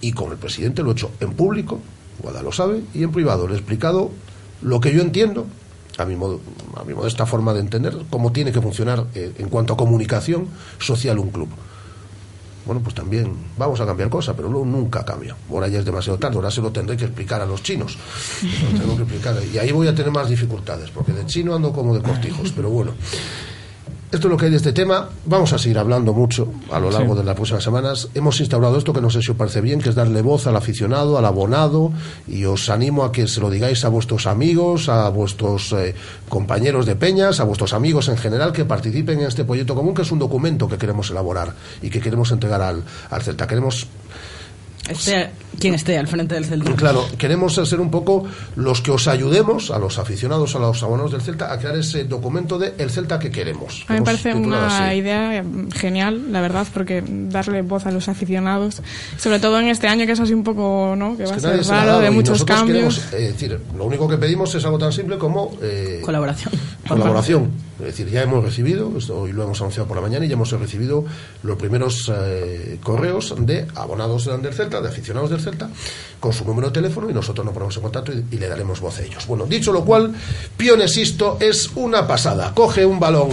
Y 0.00 0.12
con 0.12 0.32
el 0.32 0.38
presidente 0.38 0.82
lo 0.82 0.88
he 0.88 0.92
hecho 0.92 1.10
en 1.20 1.34
público, 1.34 1.78
Guada 2.22 2.42
lo 2.42 2.50
sabe, 2.50 2.80
y 2.94 3.02
en 3.02 3.12
privado. 3.12 3.46
Le 3.46 3.52
he 3.52 3.56
explicado 3.58 4.10
lo 4.62 4.80
que 4.80 4.94
yo 4.94 5.02
entiendo, 5.02 5.44
a 5.98 6.06
mi, 6.06 6.16
modo, 6.16 6.40
a 6.76 6.84
mi 6.84 6.94
modesta 6.94 7.26
forma 7.26 7.52
de 7.52 7.60
entender, 7.60 7.94
cómo 8.08 8.32
tiene 8.32 8.52
que 8.52 8.62
funcionar 8.62 9.04
eh, 9.14 9.34
en 9.36 9.50
cuanto 9.50 9.74
a 9.74 9.76
comunicación 9.76 10.48
social 10.78 11.18
un 11.18 11.28
club. 11.28 11.50
Bueno, 12.66 12.82
pues 12.82 12.94
también 12.94 13.32
vamos 13.56 13.80
a 13.80 13.86
cambiar 13.86 14.10
cosas, 14.10 14.34
pero 14.36 14.48
luego 14.48 14.66
nunca 14.66 15.04
cambia. 15.04 15.36
Ahora 15.48 15.68
ya 15.68 15.78
es 15.78 15.84
demasiado 15.84 16.18
tarde, 16.18 16.36
ahora 16.36 16.50
se 16.50 16.60
lo 16.60 16.72
tendré 16.72 16.96
que 16.96 17.04
explicar 17.04 17.40
a 17.40 17.46
los 17.46 17.62
chinos. 17.62 17.96
Lo 18.72 18.80
tengo 18.80 18.96
que 18.96 19.02
explicar. 19.02 19.36
Y 19.52 19.58
ahí 19.58 19.70
voy 19.70 19.86
a 19.86 19.94
tener 19.94 20.10
más 20.10 20.28
dificultades, 20.28 20.90
porque 20.90 21.12
de 21.12 21.24
chino 21.26 21.54
ando 21.54 21.72
como 21.72 21.94
de 21.94 22.02
cortijos, 22.02 22.52
pero 22.52 22.68
bueno. 22.68 22.92
Esto 24.12 24.28
es 24.28 24.30
lo 24.30 24.36
que 24.36 24.44
hay 24.44 24.50
de 24.52 24.58
este 24.58 24.72
tema. 24.72 25.08
Vamos 25.24 25.52
a 25.52 25.58
seguir 25.58 25.78
hablando 25.78 26.12
mucho 26.14 26.52
a 26.70 26.78
lo 26.78 26.90
largo 26.90 27.14
Sí. 27.14 27.18
de 27.18 27.24
las 27.24 27.34
próximas 27.34 27.64
semanas. 27.64 28.08
Hemos 28.14 28.38
instaurado 28.40 28.78
esto 28.78 28.92
que 28.92 29.00
no 29.00 29.10
sé 29.10 29.20
si 29.20 29.32
os 29.32 29.36
parece 29.36 29.60
bien, 29.60 29.80
que 29.80 29.88
es 29.88 29.94
darle 29.96 30.22
voz 30.22 30.46
al 30.46 30.54
aficionado, 30.56 31.18
al 31.18 31.24
abonado, 31.24 31.92
y 32.28 32.44
os 32.44 32.70
animo 32.70 33.04
a 33.04 33.10
que 33.10 33.26
se 33.26 33.40
lo 33.40 33.50
digáis 33.50 33.84
a 33.84 33.88
vuestros 33.88 34.26
amigos, 34.28 34.88
a 34.88 35.08
vuestros 35.08 35.72
eh, 35.72 35.94
compañeros 36.28 36.86
de 36.86 36.94
peñas, 36.94 37.40
a 37.40 37.44
vuestros 37.44 37.72
amigos 37.72 38.08
en 38.08 38.16
general, 38.16 38.52
que 38.52 38.64
participen 38.64 39.18
en 39.20 39.26
este 39.26 39.44
proyecto 39.44 39.74
común, 39.74 39.92
que 39.92 40.02
es 40.02 40.12
un 40.12 40.20
documento 40.20 40.68
que 40.68 40.78
queremos 40.78 41.10
elaborar 41.10 41.52
y 41.82 41.90
que 41.90 42.00
queremos 42.00 42.30
entregar 42.30 42.62
al, 42.62 42.84
al 43.10 43.22
Celta. 43.22 43.46
Queremos 43.48 43.88
quien 45.58 45.74
esté 45.74 45.98
al 45.98 46.06
frente 46.08 46.34
del 46.34 46.44
Celta. 46.44 46.72
Claro, 46.74 47.04
queremos 47.18 47.54
ser 47.54 47.80
un 47.80 47.90
poco 47.90 48.24
los 48.56 48.80
que 48.80 48.90
os 48.90 49.08
ayudemos, 49.08 49.70
a 49.70 49.78
los 49.78 49.98
aficionados, 49.98 50.54
a 50.54 50.58
los 50.58 50.82
abonados 50.82 51.12
del 51.12 51.22
Celta, 51.22 51.52
a 51.52 51.58
crear 51.58 51.76
ese 51.76 52.04
documento 52.04 52.58
de 52.58 52.74
el 52.78 52.90
Celta 52.90 53.18
que 53.18 53.30
queremos. 53.30 53.84
A 53.88 53.92
mí 53.94 54.00
me 54.00 54.04
parece 54.04 54.34
una 54.34 54.86
así. 54.88 54.98
idea 54.98 55.42
mm, 55.42 55.70
genial, 55.72 56.32
la 56.32 56.40
verdad, 56.40 56.66
porque 56.72 57.02
darle 57.06 57.62
voz 57.62 57.86
a 57.86 57.90
los 57.90 58.08
aficionados, 58.08 58.82
sobre 59.18 59.38
todo 59.40 59.58
en 59.60 59.68
este 59.68 59.88
año 59.88 60.06
que 60.06 60.12
es 60.12 60.20
así 60.20 60.34
un 60.34 60.44
poco, 60.44 60.94
¿no? 60.96 61.16
Que 61.16 61.24
va 61.24 61.36
Es 61.36 61.44
a 61.44 61.52
que 61.56 61.64
ser 61.64 61.74
raro, 61.74 61.98
de 62.00 62.10
muchos 62.10 62.44
cambios. 62.44 62.98
queremos, 62.98 63.12
eh, 63.14 63.32
decir, 63.32 63.60
lo 63.76 63.84
único 63.84 64.08
que 64.08 64.18
pedimos 64.18 64.54
es 64.54 64.64
algo 64.64 64.78
tan 64.78 64.92
simple 64.92 65.18
como 65.18 65.56
eh, 65.62 66.00
Colaboración. 66.04 66.52
colaboración. 66.88 67.50
Es 67.78 67.86
decir, 67.86 68.08
ya 68.08 68.22
hemos 68.22 68.42
recibido, 68.42 68.90
esto 68.96 69.20
hoy 69.20 69.32
lo 69.32 69.42
hemos 69.44 69.60
anunciado 69.60 69.86
por 69.86 69.96
la 69.96 70.02
mañana, 70.02 70.24
y 70.24 70.28
ya 70.28 70.34
hemos 70.34 70.50
recibido 70.52 71.04
los 71.42 71.56
primeros 71.58 72.10
eh, 72.14 72.78
correos 72.82 73.34
de 73.38 73.66
abonados 73.74 74.24
del 74.42 74.54
Celta, 74.54 74.80
de 74.80 74.88
aficionados 74.88 75.28
del 75.28 75.40
Celta, 75.40 75.45
con 76.20 76.32
su 76.32 76.44
número 76.44 76.68
de 76.68 76.74
teléfono 76.74 77.10
y 77.10 77.12
nosotros 77.12 77.44
nos 77.44 77.54
ponemos 77.54 77.76
en 77.76 77.82
contacto 77.82 78.12
y, 78.12 78.36
le 78.36 78.48
daremos 78.48 78.80
voz 78.80 78.98
a 78.98 79.02
ellos. 79.02 79.26
Bueno, 79.26 79.46
dicho 79.46 79.72
lo 79.72 79.84
cual, 79.84 80.14
Pionesisto 80.56 81.36
es 81.40 81.70
una 81.74 82.06
pasada. 82.06 82.52
Coge 82.54 82.84
un 82.84 82.98
balón 82.98 83.30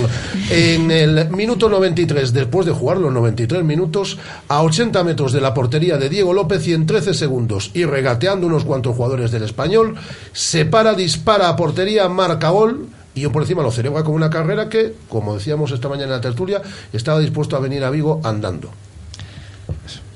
en 0.49 0.91
el 0.91 1.29
minuto 1.29 1.69
93, 1.69 2.33
después 2.33 2.65
de 2.65 2.71
jugar 2.71 2.97
los 2.97 3.11
93 3.11 3.63
minutos, 3.63 4.17
a 4.47 4.61
80 4.61 5.03
metros 5.03 5.31
de 5.31 5.41
la 5.41 5.53
portería 5.53 5.97
de 5.97 6.09
Diego 6.09 6.33
López 6.33 6.67
y 6.67 6.73
en 6.73 6.85
13 6.85 7.13
segundos, 7.13 7.71
y 7.73 7.85
regateando 7.85 8.47
unos 8.47 8.65
cuantos 8.65 8.95
jugadores 8.95 9.31
del 9.31 9.43
español, 9.43 9.95
se 10.31 10.65
para, 10.65 10.93
dispara 10.93 11.49
a 11.49 11.55
portería, 11.55 12.07
marca 12.09 12.49
gol 12.49 12.87
y 13.15 13.21
yo 13.21 13.31
por 13.31 13.43
encima 13.43 13.61
lo 13.61 13.71
celebra 13.71 14.03
con 14.03 14.15
una 14.15 14.29
carrera 14.29 14.69
que, 14.69 14.95
como 15.07 15.35
decíamos 15.35 15.71
esta 15.71 15.87
mañana 15.87 16.05
en 16.05 16.11
la 16.17 16.21
tertulia, 16.21 16.61
estaba 16.91 17.19
dispuesto 17.19 17.55
a 17.55 17.59
venir 17.59 17.83
a 17.83 17.89
Vigo 17.89 18.19
andando. 18.23 18.71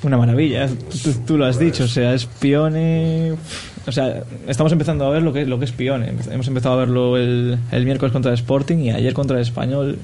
Una 0.03 0.17
maravilla, 0.17 0.67
tú, 1.03 1.11
tú 1.25 1.37
lo 1.37 1.45
has 1.45 1.57
dicho, 1.57 1.85
o 1.85 1.87
sea, 1.87 2.13
es 2.13 2.25
Pione. 2.25 3.33
O 3.87 3.91
sea, 3.91 4.21
estamos 4.47 4.71
empezando 4.71 5.05
a 5.05 5.09
ver 5.09 5.23
lo 5.23 5.33
que, 5.33 5.45
lo 5.45 5.57
que 5.59 5.65
es 5.65 5.71
Pione. 5.71 6.13
Hemos 6.31 6.47
empezado 6.47 6.75
a 6.75 6.77
verlo 6.77 7.17
el, 7.17 7.57
el 7.71 7.85
miércoles 7.85 8.11
contra 8.13 8.31
el 8.31 8.35
Sporting 8.37 8.77
y 8.77 8.91
ayer 8.91 9.13
contra 9.13 9.37
el 9.37 9.41
Español 9.43 9.97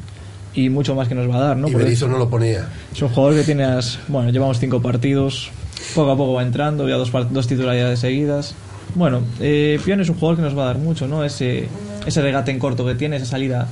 y 0.56 0.70
mucho 0.70 0.96
más 0.96 1.08
que 1.08 1.16
nos 1.16 1.30
va 1.30 1.36
a 1.38 1.42
dar, 1.42 1.58
¿no? 1.58 1.68
y 1.68 1.72
Porque 1.72 1.86
Berizzo 1.86 2.08
no 2.08 2.18
lo 2.18 2.30
ponía. 2.30 2.68
es 2.94 3.02
un 3.02 3.10
jugador 3.10 3.36
que 3.38 3.44
tiene, 3.44 3.64
as- 3.66 4.00
bueno, 4.08 4.30
llevamos 4.32 4.60
cinco 4.60 4.82
partidos, 4.82 5.50
poco 5.96 6.12
a 6.12 6.18
poco 6.18 6.34
va 6.34 6.44
entrando, 6.44 6.88
ya 6.88 6.96
dos, 6.96 7.12
dos 7.32 7.48
titularidades 7.48 8.00
seguidas. 8.00 8.56
Bueno, 8.96 9.22
eh, 9.40 9.80
Pione 9.84 10.04
es 10.04 10.10
un 10.10 10.16
jugador 10.16 10.38
que 10.38 10.44
nos 10.44 10.58
va 10.58 10.64
a 10.64 10.68
dar 10.68 10.78
mucho, 10.78 11.08
¿no? 11.08 11.24
Ese, 11.24 11.68
ese 12.06 12.22
regate 12.22 12.52
en 12.52 12.60
corto 12.60 12.86
que 12.86 12.96
tiene, 12.96 13.18
esa 13.18 13.26
salida, 13.26 13.68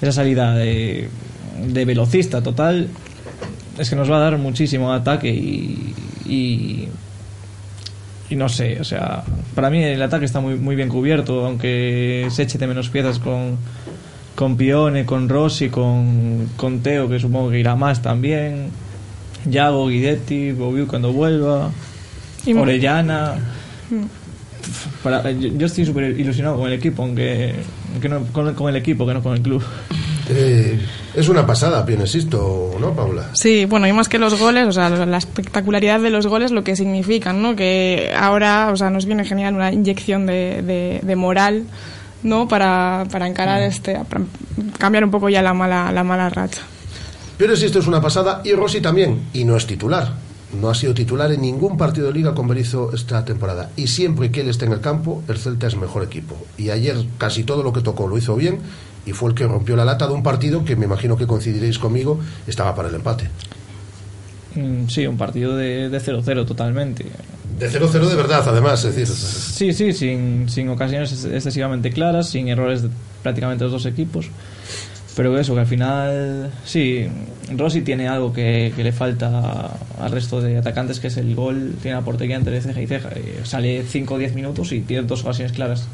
esa 0.00 0.12
salida 0.12 0.54
de, 0.54 1.08
de 1.66 1.84
velocista 1.84 2.42
total, 2.42 2.88
es 3.80 3.90
que 3.90 3.96
nos 3.96 4.10
va 4.10 4.16
a 4.16 4.20
dar 4.20 4.38
muchísimo 4.38 4.92
ataque 4.92 5.28
y, 5.30 5.94
y, 6.26 6.88
y 8.28 8.36
no 8.36 8.48
sé, 8.48 8.78
o 8.80 8.84
sea, 8.84 9.24
para 9.54 9.70
mí 9.70 9.82
el 9.82 10.00
ataque 10.02 10.24
está 10.24 10.40
muy, 10.40 10.56
muy 10.56 10.76
bien 10.76 10.88
cubierto, 10.88 11.44
aunque 11.46 12.28
se 12.30 12.42
eche 12.44 12.58
de 12.58 12.66
menos 12.66 12.88
piezas 12.90 13.18
con, 13.18 13.56
con 14.34 14.56
Pione, 14.56 15.04
con 15.04 15.28
Rossi, 15.28 15.68
con, 15.68 16.48
con 16.56 16.80
Teo, 16.80 17.08
que 17.08 17.18
supongo 17.18 17.50
que 17.50 17.58
irá 17.58 17.74
más 17.76 18.02
también, 18.02 18.68
Yago, 19.46 19.88
Guidetti, 19.88 20.52
Bobiu 20.52 20.86
cuando 20.86 21.12
vuelva, 21.12 21.70
Y- 22.46 22.52
Orellana. 22.54 23.34
Mm. 23.90 24.04
Para, 25.02 25.30
yo, 25.32 25.48
yo 25.56 25.66
estoy 25.66 25.86
súper 25.86 26.18
ilusionado 26.20 26.56
con 26.58 26.66
el 26.68 26.74
equipo, 26.74 27.02
aunque, 27.02 27.54
aunque 27.92 28.08
no, 28.10 28.24
con, 28.26 28.54
con 28.54 28.68
el 28.68 28.76
equipo, 28.76 29.06
que 29.06 29.14
no 29.14 29.22
con 29.22 29.34
el 29.34 29.40
club. 29.40 29.62
Eh, 30.32 30.78
es 31.14 31.28
una 31.28 31.44
pasada, 31.44 31.84
Pionesisto, 31.84 32.76
¿no, 32.80 32.92
Paula? 32.92 33.30
Sí, 33.32 33.64
bueno, 33.64 33.88
y 33.88 33.92
más 33.92 34.08
que 34.08 34.18
los 34.18 34.38
goles, 34.38 34.68
o 34.68 34.72
sea, 34.72 34.88
la 34.88 35.18
espectacularidad 35.18 36.00
de 36.00 36.10
los 36.10 36.26
goles, 36.28 36.52
lo 36.52 36.62
que 36.62 36.76
significan, 36.76 37.42
¿no? 37.42 37.56
Que 37.56 38.12
ahora, 38.16 38.70
o 38.72 38.76
sea, 38.76 38.90
nos 38.90 39.06
viene 39.06 39.24
genial 39.24 39.54
una 39.54 39.72
inyección 39.72 40.26
de, 40.26 40.62
de, 40.62 41.00
de 41.02 41.16
moral, 41.16 41.64
¿no? 42.22 42.46
Para, 42.46 43.06
para 43.10 43.26
encarar 43.26 43.60
este, 43.62 43.98
para 44.08 44.24
cambiar 44.78 45.04
un 45.04 45.10
poco 45.10 45.28
ya 45.28 45.42
la 45.42 45.52
mala, 45.52 45.90
la 45.90 46.04
mala 46.04 46.30
racha. 46.30 46.62
Pionesisto 47.36 47.80
es 47.80 47.86
una 47.86 48.00
pasada 48.00 48.42
y 48.44 48.52
Rossi 48.52 48.80
también, 48.80 49.22
y 49.32 49.44
no 49.44 49.56
es 49.56 49.66
titular. 49.66 50.12
No 50.58 50.68
ha 50.68 50.74
sido 50.74 50.94
titular 50.94 51.30
en 51.30 51.42
ningún 51.42 51.76
partido 51.76 52.08
de 52.08 52.12
liga 52.12 52.34
con 52.34 52.48
Berizzo 52.48 52.90
esta 52.92 53.24
temporada. 53.24 53.70
Y 53.76 53.86
siempre 53.86 54.30
que 54.32 54.40
él 54.40 54.48
esté 54.48 54.64
en 54.66 54.72
el 54.72 54.80
campo, 54.80 55.22
el 55.28 55.38
Celta 55.38 55.66
es 55.68 55.76
mejor 55.76 56.02
equipo. 56.02 56.36
Y 56.58 56.70
ayer 56.70 56.96
casi 57.18 57.44
todo 57.44 57.62
lo 57.62 57.72
que 57.72 57.82
tocó 57.82 58.08
lo 58.08 58.18
hizo 58.18 58.34
bien 58.34 58.58
y 59.06 59.12
fue 59.12 59.30
el 59.30 59.34
que 59.36 59.46
rompió 59.46 59.76
la 59.76 59.84
lata 59.84 60.06
de 60.08 60.12
un 60.14 60.22
partido 60.24 60.64
que 60.64 60.74
me 60.76 60.86
imagino 60.86 61.16
que 61.16 61.26
coincidiréis 61.26 61.78
conmigo, 61.78 62.18
estaba 62.48 62.74
para 62.74 62.88
el 62.88 62.94
empate. 62.96 63.28
Mm, 64.56 64.88
Sí, 64.88 65.06
un 65.06 65.16
partido 65.16 65.56
de 65.56 65.88
de 65.88 66.00
0-0 66.00 66.44
totalmente. 66.46 67.06
De 67.58 67.68
0-0 67.70 68.08
de 68.08 68.16
verdad, 68.16 68.42
además, 68.48 68.84
es 68.84 68.96
decir. 68.96 69.14
Sí, 69.14 69.72
sí, 69.72 69.92
sin, 69.92 70.48
sin 70.48 70.68
ocasiones 70.68 71.12
ex- 71.12 71.24
excesivamente 71.26 71.90
claras, 71.92 72.28
sin 72.30 72.48
errores 72.48 72.82
de 72.82 72.88
prácticamente 73.22 73.64
los 73.64 73.72
dos 73.72 73.86
equipos. 73.86 74.26
Pero 75.20 75.38
eso, 75.38 75.52
que 75.52 75.60
al 75.60 75.66
final, 75.66 76.50
sí, 76.64 77.06
Rossi 77.54 77.82
tiene 77.82 78.08
algo 78.08 78.32
que, 78.32 78.72
le 78.74 78.90
falta 78.90 79.68
al 80.00 80.10
resto 80.10 80.40
de 80.40 80.56
atacantes, 80.56 80.98
que 80.98 81.08
es 81.08 81.18
el 81.18 81.34
gol, 81.34 81.74
tiene 81.82 81.98
la 81.98 82.02
portería 82.02 82.36
entre 82.36 82.58
ceja 82.62 82.80
y 82.80 82.86
ceja. 82.86 83.10
Eh, 83.14 83.40
Sale 83.42 83.82
5 83.86 84.14
o 84.14 84.16
10 84.18 84.34
minutos 84.34 84.72
y 84.72 84.80
tiene 84.80 85.02
dos 85.06 85.20
ocasiones 85.22 85.52
claras, 85.52 85.86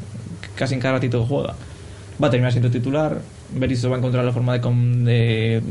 casi 0.55 0.75
en 0.75 0.79
cada 0.79 0.93
ratito 0.93 1.19
que 1.19 1.27
juega. 1.27 1.55
Va 2.23 2.27
a 2.27 2.31
terminar 2.31 2.53
siendo 2.53 2.71
titular, 2.71 3.19
Berizzo 3.53 3.89
va 3.89 3.97
a 3.97 3.99
encontrar 3.99 4.23
la 4.23 4.31
forma 4.31 4.53
de, 4.53 4.61
com- 4.61 5.03
de, 5.03 5.61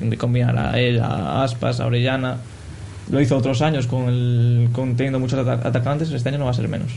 de- 0.00 0.16
combinar 0.18 0.58
a 0.58 0.78
él, 0.78 1.00
a 1.00 1.42
Aspas, 1.44 1.80
a 1.80 1.86
Orellana. 1.86 2.36
Lo 3.10 3.22
hizo 3.22 3.38
otros 3.38 3.62
años 3.62 3.86
con, 3.86 4.04
el, 4.10 4.68
con 4.72 4.96
teniendo 4.96 5.18
muchos 5.18 5.38
ata- 5.38 5.66
atacantes, 5.66 6.10
este 6.10 6.28
año 6.28 6.36
no 6.36 6.44
va 6.44 6.50
a 6.50 6.54
ser 6.54 6.68
menos. 6.68 6.92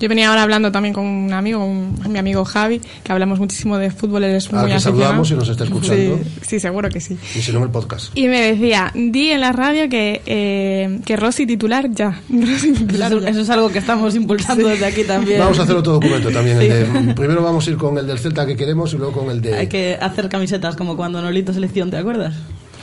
Yo 0.00 0.08
venía 0.08 0.28
ahora 0.28 0.42
hablando 0.42 0.70
también 0.72 0.94
con 0.94 1.04
un 1.06 1.32
amigo, 1.32 1.64
un- 1.64 1.98
mi 2.08 2.18
amigo 2.18 2.44
Javi, 2.44 2.80
que 3.02 3.12
hablamos 3.12 3.38
muchísimo 3.38 3.78
de 3.78 3.90
fútbol, 3.90 4.24
él 4.24 4.36
es 4.36 4.46
Al 4.48 4.52
muy 4.60 4.66
que 4.68 4.72
aficionado. 4.74 5.00
saludamos 5.02 5.30
y 5.30 5.34
nos 5.34 5.48
está 5.48 5.64
escuchando. 5.64 6.18
Sí, 6.18 6.40
sí, 6.46 6.60
seguro 6.60 6.88
que 6.88 7.00
sí. 7.00 7.16
Y 7.34 7.40
si 7.40 7.52
no, 7.52 7.62
el 7.64 7.70
podcast. 7.70 8.16
Y 8.16 8.28
me 8.28 8.40
decía, 8.40 8.92
di 8.94 9.30
en 9.30 9.40
la 9.40 9.52
radio 9.52 9.88
que, 9.88 10.22
eh, 10.26 11.00
que 11.04 11.16
Rossi 11.16 11.46
titular 11.46 11.90
ya. 11.90 12.20
Rossi 12.28 12.72
titular 12.72 13.12
Eso, 13.12 13.20
ya. 13.20 13.28
eso 13.30 13.40
es 13.40 13.50
algo 13.50 13.70
que 13.70 13.78
estamos 13.78 14.14
impulsando 14.14 14.68
desde 14.68 14.86
aquí 14.86 15.04
también. 15.04 15.40
Vamos 15.40 15.58
a 15.58 15.62
hacer 15.62 15.76
otro 15.76 15.94
documento 15.94 16.30
también. 16.30 16.60
el 16.60 16.68
de- 17.06 17.14
primero 17.14 17.42
vamos 17.42 17.66
a 17.66 17.70
ir 17.70 17.76
con 17.76 17.98
el 17.98 18.06
del 18.06 18.18
Celta 18.18 18.46
que 18.46 18.56
queremos 18.56 18.92
y 18.94 18.96
luego 18.98 19.12
con 19.12 19.30
el 19.30 19.40
de. 19.40 19.54
Hay 19.54 19.66
que 19.66 19.96
hacer 20.00 20.28
camisetas 20.28 20.76
como 20.76 20.96
cuando 20.96 21.20
Nolito 21.20 21.52
selección, 21.52 21.90
¿te 21.90 21.96
acuerdas? 21.96 22.34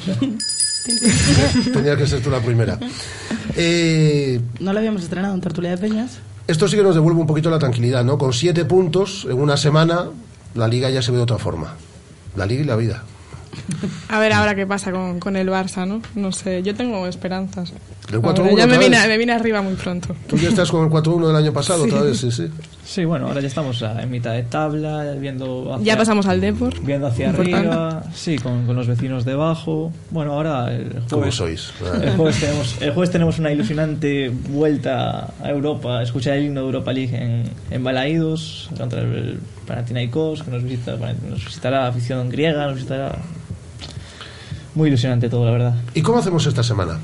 Tenía 1.73 1.95
que 1.97 2.05
ser 2.07 2.21
tú 2.21 2.29
la 2.29 2.39
primera. 2.41 2.77
Eh, 3.57 4.41
No 4.59 4.73
lo 4.73 4.79
habíamos 4.79 5.01
estrenado 5.03 5.33
en 5.33 5.39
Tertulia 5.39 5.69
de 5.69 5.77
Peñas. 5.77 6.17
Esto 6.47 6.67
sí 6.67 6.75
que 6.75 6.83
nos 6.83 6.95
devuelve 6.95 7.19
un 7.21 7.27
poquito 7.27 7.49
la 7.49 7.59
tranquilidad, 7.59 8.03
¿no? 8.03 8.17
Con 8.17 8.33
siete 8.33 8.65
puntos 8.65 9.25
en 9.29 9.39
una 9.39 9.57
semana, 9.57 10.05
la 10.53 10.67
liga 10.67 10.89
ya 10.89 11.01
se 11.01 11.11
ve 11.11 11.17
de 11.17 11.23
otra 11.23 11.37
forma. 11.37 11.73
La 12.35 12.45
liga 12.45 12.61
y 12.61 12.65
la 12.65 12.75
vida. 12.75 13.03
A 14.09 14.19
ver 14.19 14.33
ahora 14.33 14.53
qué 14.55 14.67
pasa 14.67 14.91
con, 14.91 15.19
con 15.19 15.35
el 15.35 15.47
Barça, 15.49 15.87
¿no? 15.87 16.01
No 16.15 16.31
sé, 16.31 16.61
yo 16.63 16.75
tengo 16.75 17.07
esperanzas. 17.07 17.71
El 18.09 18.15
Ahora, 18.15 18.33
4-1 18.33 18.57
ya 18.57 18.67
me 18.67 18.77
vine, 18.77 19.07
me 19.07 19.17
vine 19.17 19.31
arriba 19.33 19.61
muy 19.61 19.75
pronto. 19.75 20.15
Tú 20.27 20.35
ya 20.37 20.49
estás 20.49 20.69
con 20.69 20.83
el 20.85 20.89
4-1 20.91 21.27
del 21.27 21.35
año 21.35 21.53
pasado, 21.53 21.83
Sí. 21.85 21.89
otra 21.89 22.01
vez, 22.03 22.17
sí, 22.17 22.31
sí. 22.31 22.47
Sí, 22.85 23.03
bueno, 23.03 23.27
ahora 23.27 23.41
ya 23.41 23.47
estamos 23.47 23.81
en 23.81 24.11
mitad 24.11 24.33
de 24.33 24.43
tabla, 24.43 25.11
viendo 25.19 25.73
hacia, 25.73 25.85
Ya 25.93 25.97
pasamos 25.97 26.27
al 26.27 26.39
Depor. 26.39 26.79
viendo 26.81 27.07
hacia 27.07 27.29
Importante. 27.29 27.57
arriba, 27.57 28.03
sí, 28.13 28.37
con, 28.37 28.67
con 28.67 28.75
los 28.75 28.85
vecinos 28.87 29.25
debajo. 29.25 29.91
Bueno, 30.11 30.33
ahora 30.33 30.71
el 30.71 30.89
jueves, 30.91 31.03
¿Cómo 31.09 31.31
sois? 31.31 31.73
El 32.03 32.15
jueves, 32.15 32.39
tenemos, 32.39 32.81
el 32.81 32.91
jueves 32.93 33.09
tenemos 33.11 33.39
una 33.39 33.51
ilusionante 33.51 34.29
vuelta 34.49 35.33
a 35.41 35.49
Europa, 35.49 36.03
escuchar 36.03 36.35
el 36.37 36.45
himno 36.45 36.59
de 36.61 36.65
Europa 36.67 36.93
League 36.93 37.17
en, 37.17 37.49
en 37.71 37.83
Balaídos 37.83 38.69
contra 38.77 39.01
el 39.01 39.39
Panathinaikos, 39.65 40.43
que 40.43 40.51
nos, 40.51 40.61
visita, 40.63 40.95
nos 40.95 41.43
visitará 41.43 41.81
la 41.81 41.87
afición 41.87 42.29
griega, 42.29 42.67
nos 42.67 42.75
visitará... 42.75 43.17
Muy 44.75 44.89
ilusionante 44.89 45.27
todo, 45.29 45.45
la 45.45 45.51
verdad. 45.51 45.75
¿Y 45.95 46.01
cómo 46.01 46.19
hacemos 46.19 46.45
esta 46.45 46.61
semana? 46.61 46.99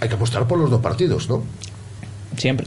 Hay 0.00 0.08
que 0.08 0.16
apostar 0.16 0.46
por 0.46 0.58
los 0.58 0.68
dos 0.68 0.80
partidos, 0.82 1.28
¿no? 1.30 1.44
Siempre. 2.36 2.66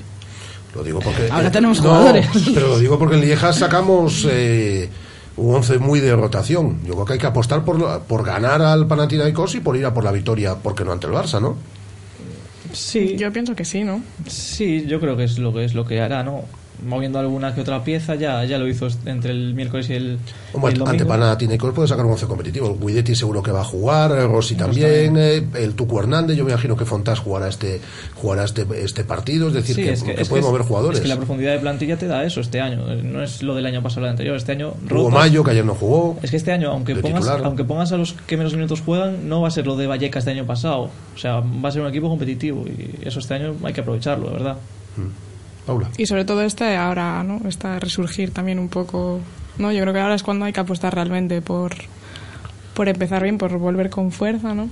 Lo 0.76 0.84
digo 0.84 1.00
porque. 1.00 1.30
Ahora 1.32 1.52
tenemos 1.52 1.82
No, 1.82 1.90
jugadores. 1.90 2.28
Pero 2.54 2.68
lo 2.68 2.80
digo 2.80 2.98
porque 3.00 3.16
en 3.16 3.22
Lieja 3.22 3.54
sacamos. 3.54 4.28
eh, 4.30 4.90
un 5.38 5.54
once 5.54 5.78
muy 5.78 6.00
de 6.00 6.16
rotación. 6.16 6.80
Yo 6.84 6.94
creo 6.96 7.06
que 7.06 7.14
hay 7.14 7.20
que 7.20 7.28
apostar 7.28 7.64
por, 7.64 8.02
por 8.02 8.24
ganar 8.26 8.60
al 8.64 8.88
Panathinaikos 8.88 9.54
y 9.54 9.60
por 9.60 9.78
ir 9.78 9.86
a 9.86 9.94
por 9.94 10.04
la 10.04 10.12
victoria, 10.12 10.56
porque 10.56 10.84
no 10.84 10.92
ante 10.92 11.06
el 11.06 11.14
Barça, 11.14 11.40
¿no? 11.40 11.56
Sí. 12.74 13.16
Yo 13.18 13.32
pienso 13.32 13.56
que 13.56 13.64
sí, 13.64 13.84
¿no? 13.84 14.02
Sí, 14.28 14.86
yo 14.88 15.00
creo 15.00 15.16
que 15.16 15.24
es 15.26 15.38
lo 15.38 15.54
que 15.54 15.64
es 15.64 15.74
lo 15.76 15.86
que 15.86 16.02
hará, 16.02 16.24
¿no? 16.24 16.44
Moviendo 16.86 17.20
alguna 17.20 17.54
que 17.56 17.62
otra 17.62 17.84
pieza, 17.84 18.16
ya, 18.16 18.44
ya 18.46 18.58
lo 18.58 18.68
hizo 18.68 18.88
entre 19.06 19.32
el 19.32 19.54
miércoles 19.54 19.90
y 19.90 19.94
el, 19.94 20.20
Hombre, 20.54 20.74
el 20.74 20.82
ante 20.88 21.06
Panathinaikos 21.06 21.74
puede 21.74 21.88
sacar 21.88 22.06
un 22.06 22.12
once 22.14 22.26
competitivo. 22.28 22.78
Guidetti 22.80 23.16
seguro 23.16 23.42
que 23.44 23.52
va 23.52 23.62
a 23.62 23.66
jugar, 23.66 24.12
Rossi 24.30 24.56
también, 24.56 25.16
eh, 25.18 25.46
el 25.56 25.74
Tucu 25.76 26.00
Hernández, 26.00 26.38
yo 26.38 26.44
me 26.46 26.52
imagino 26.52 26.76
que 26.78 26.86
Fontás 26.86 27.20
jugará 27.20 27.48
este 27.48 27.82
jugará 28.16 28.44
este, 28.46 28.66
este 28.84 29.04
partido, 29.04 29.48
es 29.48 29.54
decir, 29.54 29.76
Sí, 29.76 29.84
que, 29.84 29.92
es 29.94 30.04
que, 30.04 30.16
que 30.16 30.22
es 30.22 30.30
puede 30.30 30.42
que 30.42 30.48
mover 30.48 30.62
es- 30.62 30.68
jugadores. 30.68 30.98
Es 31.00 31.02
que 31.04 31.08
la 31.10 31.18
profundidad 31.18 31.54
de 31.54 31.60
plantilla 31.60 31.98
te 31.98 32.08
da 32.08 32.24
eso 32.24 32.42
este 32.42 32.62
año, 32.62 32.86
no 33.04 33.24
es 33.24 33.44
lo 33.44 33.56
del 33.56 33.66
año 33.66 33.82
pasado 33.84 34.02
o 34.02 34.06
el 34.06 34.12
anterior. 34.12 34.36
Este 34.36 34.52
año 34.54 34.70
Hugo 34.90 35.10
rotas- 35.10 35.14
Mayo, 35.14 35.44
que 35.44 35.52
ayer 35.52 35.66
no 35.66 35.76
jugó. 35.76 36.18
Es 36.22 36.32
que 36.32 36.38
este 36.38 36.52
año, 36.52 36.72
aunque 36.72 36.94
de 36.96 37.02
pongas, 37.02 37.22
titular. 37.24 37.42
aunque 37.46 37.64
pongas 37.64 37.92
a 37.92 37.98
los 37.98 38.14
que 38.14 38.38
menos 38.38 38.54
minutos 38.54 38.82
juegan, 38.82 39.28
no 39.30 39.42
va 39.42 39.48
a 39.48 39.52
ser 39.52 39.66
lo 39.68 39.76
de 39.76 39.88
Vallecas 39.88 40.26
de 40.26 40.32
año 40.32 40.46
pasado. 40.46 40.90
O 41.16 41.18
sea, 41.18 41.40
va 41.42 41.70
a 41.70 41.72
ser 41.72 41.82
un 41.82 41.88
equipo 41.88 42.10
competitivo 42.10 42.66
y 42.68 43.06
eso 43.08 43.20
este 43.20 43.34
año 43.34 43.56
hay 43.64 43.74
que 43.74 43.82
aprovecharlo, 43.82 44.28
de 44.28 44.34
verdad. 44.34 44.58
Paula. 45.68 45.90
Y 45.98 46.08
sobre 46.08 46.26
todo 46.26 46.42
este 46.42 46.76
ahora, 46.76 47.24
¿no? 47.24 47.48
Está 47.48 47.80
resurgir 47.80 48.32
también 48.32 48.58
un 48.58 48.70
poco, 48.70 49.20
¿no? 49.60 49.72
Yo 49.72 49.82
creo 49.82 49.94
que 49.94 50.00
ahora 50.00 50.16
es 50.16 50.24
cuando 50.24 50.46
hay 50.46 50.54
que 50.54 50.62
apostar 50.62 50.96
realmente 50.96 51.42
por, 51.42 51.76
por 52.74 52.90
empezar 52.90 53.22
bien, 53.22 53.38
por 53.38 53.56
volver 53.60 53.90
con 53.92 54.12
fuerza, 54.12 54.56
¿no? 54.56 54.70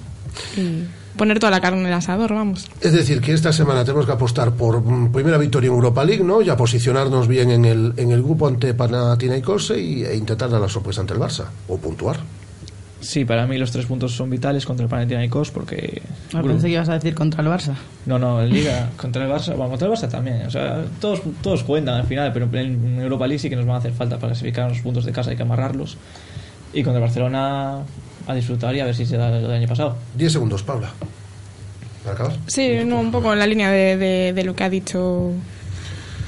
Y 0.58 0.86
poner 1.16 1.40
toda 1.40 1.52
la 1.52 1.62
carne 1.62 1.82
en 1.82 1.88
el 1.88 1.94
asador, 1.94 2.34
vamos. 2.34 2.70
Es 2.82 2.94
decir, 2.94 3.22
que 3.22 3.34
esta 3.34 3.54
semana 3.54 3.84
tenemos 3.84 4.06
que 4.06 4.12
apostar 4.12 4.54
por 4.54 4.82
mm, 4.82 5.12
primera 5.12 5.38
victoria 5.38 5.68
en 5.68 5.74
Europa 5.74 6.04
League, 6.04 6.24
¿no? 6.24 6.42
Ya 6.42 6.58
posicionarnos 6.58 7.28
bien 7.28 7.52
en 7.52 7.66
el, 7.66 7.94
en 7.98 8.12
el 8.12 8.24
grupo 8.24 8.48
ante 8.48 8.74
Panathinaikos 8.74 9.72
y, 9.72 10.04
e 10.04 10.16
intentar 10.16 10.50
dar 10.50 10.62
la 10.62 10.70
sorpresa 10.70 11.02
ante 11.02 11.14
el 11.14 11.20
Barça, 11.20 11.46
o 11.68 11.78
puntuar. 11.78 12.18
Sí, 13.02 13.24
para 13.26 13.46
mí 13.46 13.58
los 13.58 13.72
tres 13.72 13.86
puntos 13.86 14.14
son 14.16 14.30
vitales 14.30 14.66
contra 14.66 14.84
el 14.86 14.90
Panathinaikos 14.90 15.52
porque... 15.52 16.02
Ah, 16.34 16.42
pensé 16.42 16.68
que 16.68 16.74
ibas 16.74 16.90
a 16.90 16.94
decir 16.94 17.14
contra 17.14 17.42
el 17.44 17.50
Barça. 17.50 17.74
No, 18.06 18.18
no, 18.18 18.42
en 18.42 18.50
Liga 18.50 18.90
contra 18.98 19.24
el 19.26 19.30
Barça, 19.32 19.50
bueno, 19.56 19.70
contra 19.70 19.88
el 19.88 19.94
Barça 19.94 20.10
también. 20.10 20.44
O 20.48 20.50
sea, 20.50 20.84
todos, 21.00 21.22
todos 21.42 21.64
cuentan 21.64 21.96
al 21.96 22.08
final, 22.08 22.32
pero 22.34 22.48
en 22.58 23.00
Europa 23.00 23.28
League 23.28 23.40
sí 23.40 23.50
que 23.50 23.56
nos 23.56 23.66
van 23.66 23.76
a 23.76 23.80
hacer 23.80 23.92
falta 23.94 24.16
para 24.18 24.30
clasificar 24.32 24.70
los 24.70 24.80
puntos 24.80 25.06
de 25.06 25.12
casa, 25.12 25.30
hay 25.30 25.36
que 25.36 25.44
amarrarlos. 25.44 25.98
Y 26.74 26.84
contra 26.84 26.98
el 27.00 27.02
Barcelona 27.06 27.80
a 28.28 28.34
disfrutar 28.34 28.76
y 28.76 28.80
a 28.80 28.86
ver 28.86 28.96
si 28.96 29.06
se 29.06 29.18
da 29.18 29.30
lo 29.30 29.42
del 29.48 29.52
año 29.52 29.68
pasado. 29.68 29.98
10 30.18 30.32
segundos, 30.32 30.64
Paula. 30.64 30.90
Para 32.04 32.16
acabar. 32.16 32.34
Sí, 32.48 32.80
no, 32.86 33.00
un 33.02 33.12
poco 33.12 33.34
en 33.34 33.40
la 33.40 33.46
línea 33.48 33.70
de, 33.72 33.98
de, 33.98 34.34
de 34.34 34.44
lo 34.44 34.56
que 34.56 34.64
ha 34.64 34.70
dicho 34.70 35.32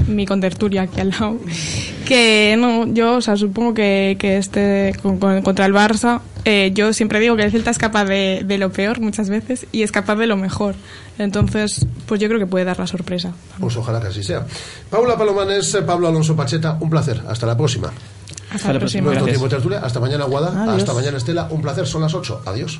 mi 0.07 0.25
contertulia 0.25 0.83
aquí 0.83 0.99
al 1.01 1.09
lado. 1.09 1.37
Que 2.05 2.55
no, 2.57 2.85
yo, 2.93 3.15
o 3.17 3.21
sea, 3.21 3.35
supongo 3.35 3.73
que, 3.73 4.15
que 4.19 4.37
este 4.37 4.93
con- 5.01 5.17
con- 5.17 5.41
contra 5.41 5.65
el 5.65 5.73
Barça, 5.73 6.21
eh, 6.49 6.71
yo 6.73 6.93
siempre 6.93 7.19
digo 7.19 7.35
que 7.35 7.43
el 7.43 7.51
Celta 7.51 7.71
es 7.71 7.77
capaz 7.77 8.05
de, 8.05 8.41
de 8.45 8.57
lo 8.57 8.71
peor 8.71 9.01
muchas 9.01 9.29
veces 9.29 9.67
y 9.73 9.83
es 9.83 9.91
capaz 9.91 10.15
de 10.15 10.27
lo 10.27 10.37
mejor. 10.37 10.75
Entonces, 11.17 11.85
pues 12.05 12.21
yo 12.21 12.29
creo 12.29 12.39
que 12.39 12.47
puede 12.47 12.63
dar 12.63 12.79
la 12.79 12.87
sorpresa. 12.87 13.33
Pues 13.59 13.75
ojalá 13.75 13.99
que 13.99 14.07
así 14.07 14.23
sea. 14.23 14.45
Paula 14.89 15.17
Palomanes, 15.17 15.73
eh, 15.73 15.81
Pablo 15.81 16.07
Alonso 16.07 16.37
Pacheta, 16.37 16.77
un 16.79 16.89
placer. 16.89 17.21
Hasta 17.27 17.45
la 17.45 17.57
próxima. 17.57 17.91
Hasta 18.49 18.71
la 18.71 18.79
próxima. 18.79 19.03
Nuestro 19.03 19.25
Gracias. 19.25 19.39
tiempo 19.41 19.45
de 19.45 19.49
tertulia. 19.49 19.79
Hasta 19.79 19.99
mañana, 19.99 20.23
Guada. 20.23 20.63
Adiós. 20.63 20.77
Hasta 20.83 20.93
mañana, 20.93 21.17
Estela. 21.17 21.47
Un 21.51 21.61
placer. 21.61 21.85
Son 21.85 22.01
las 22.01 22.13
8. 22.13 22.43
Adiós. 22.45 22.79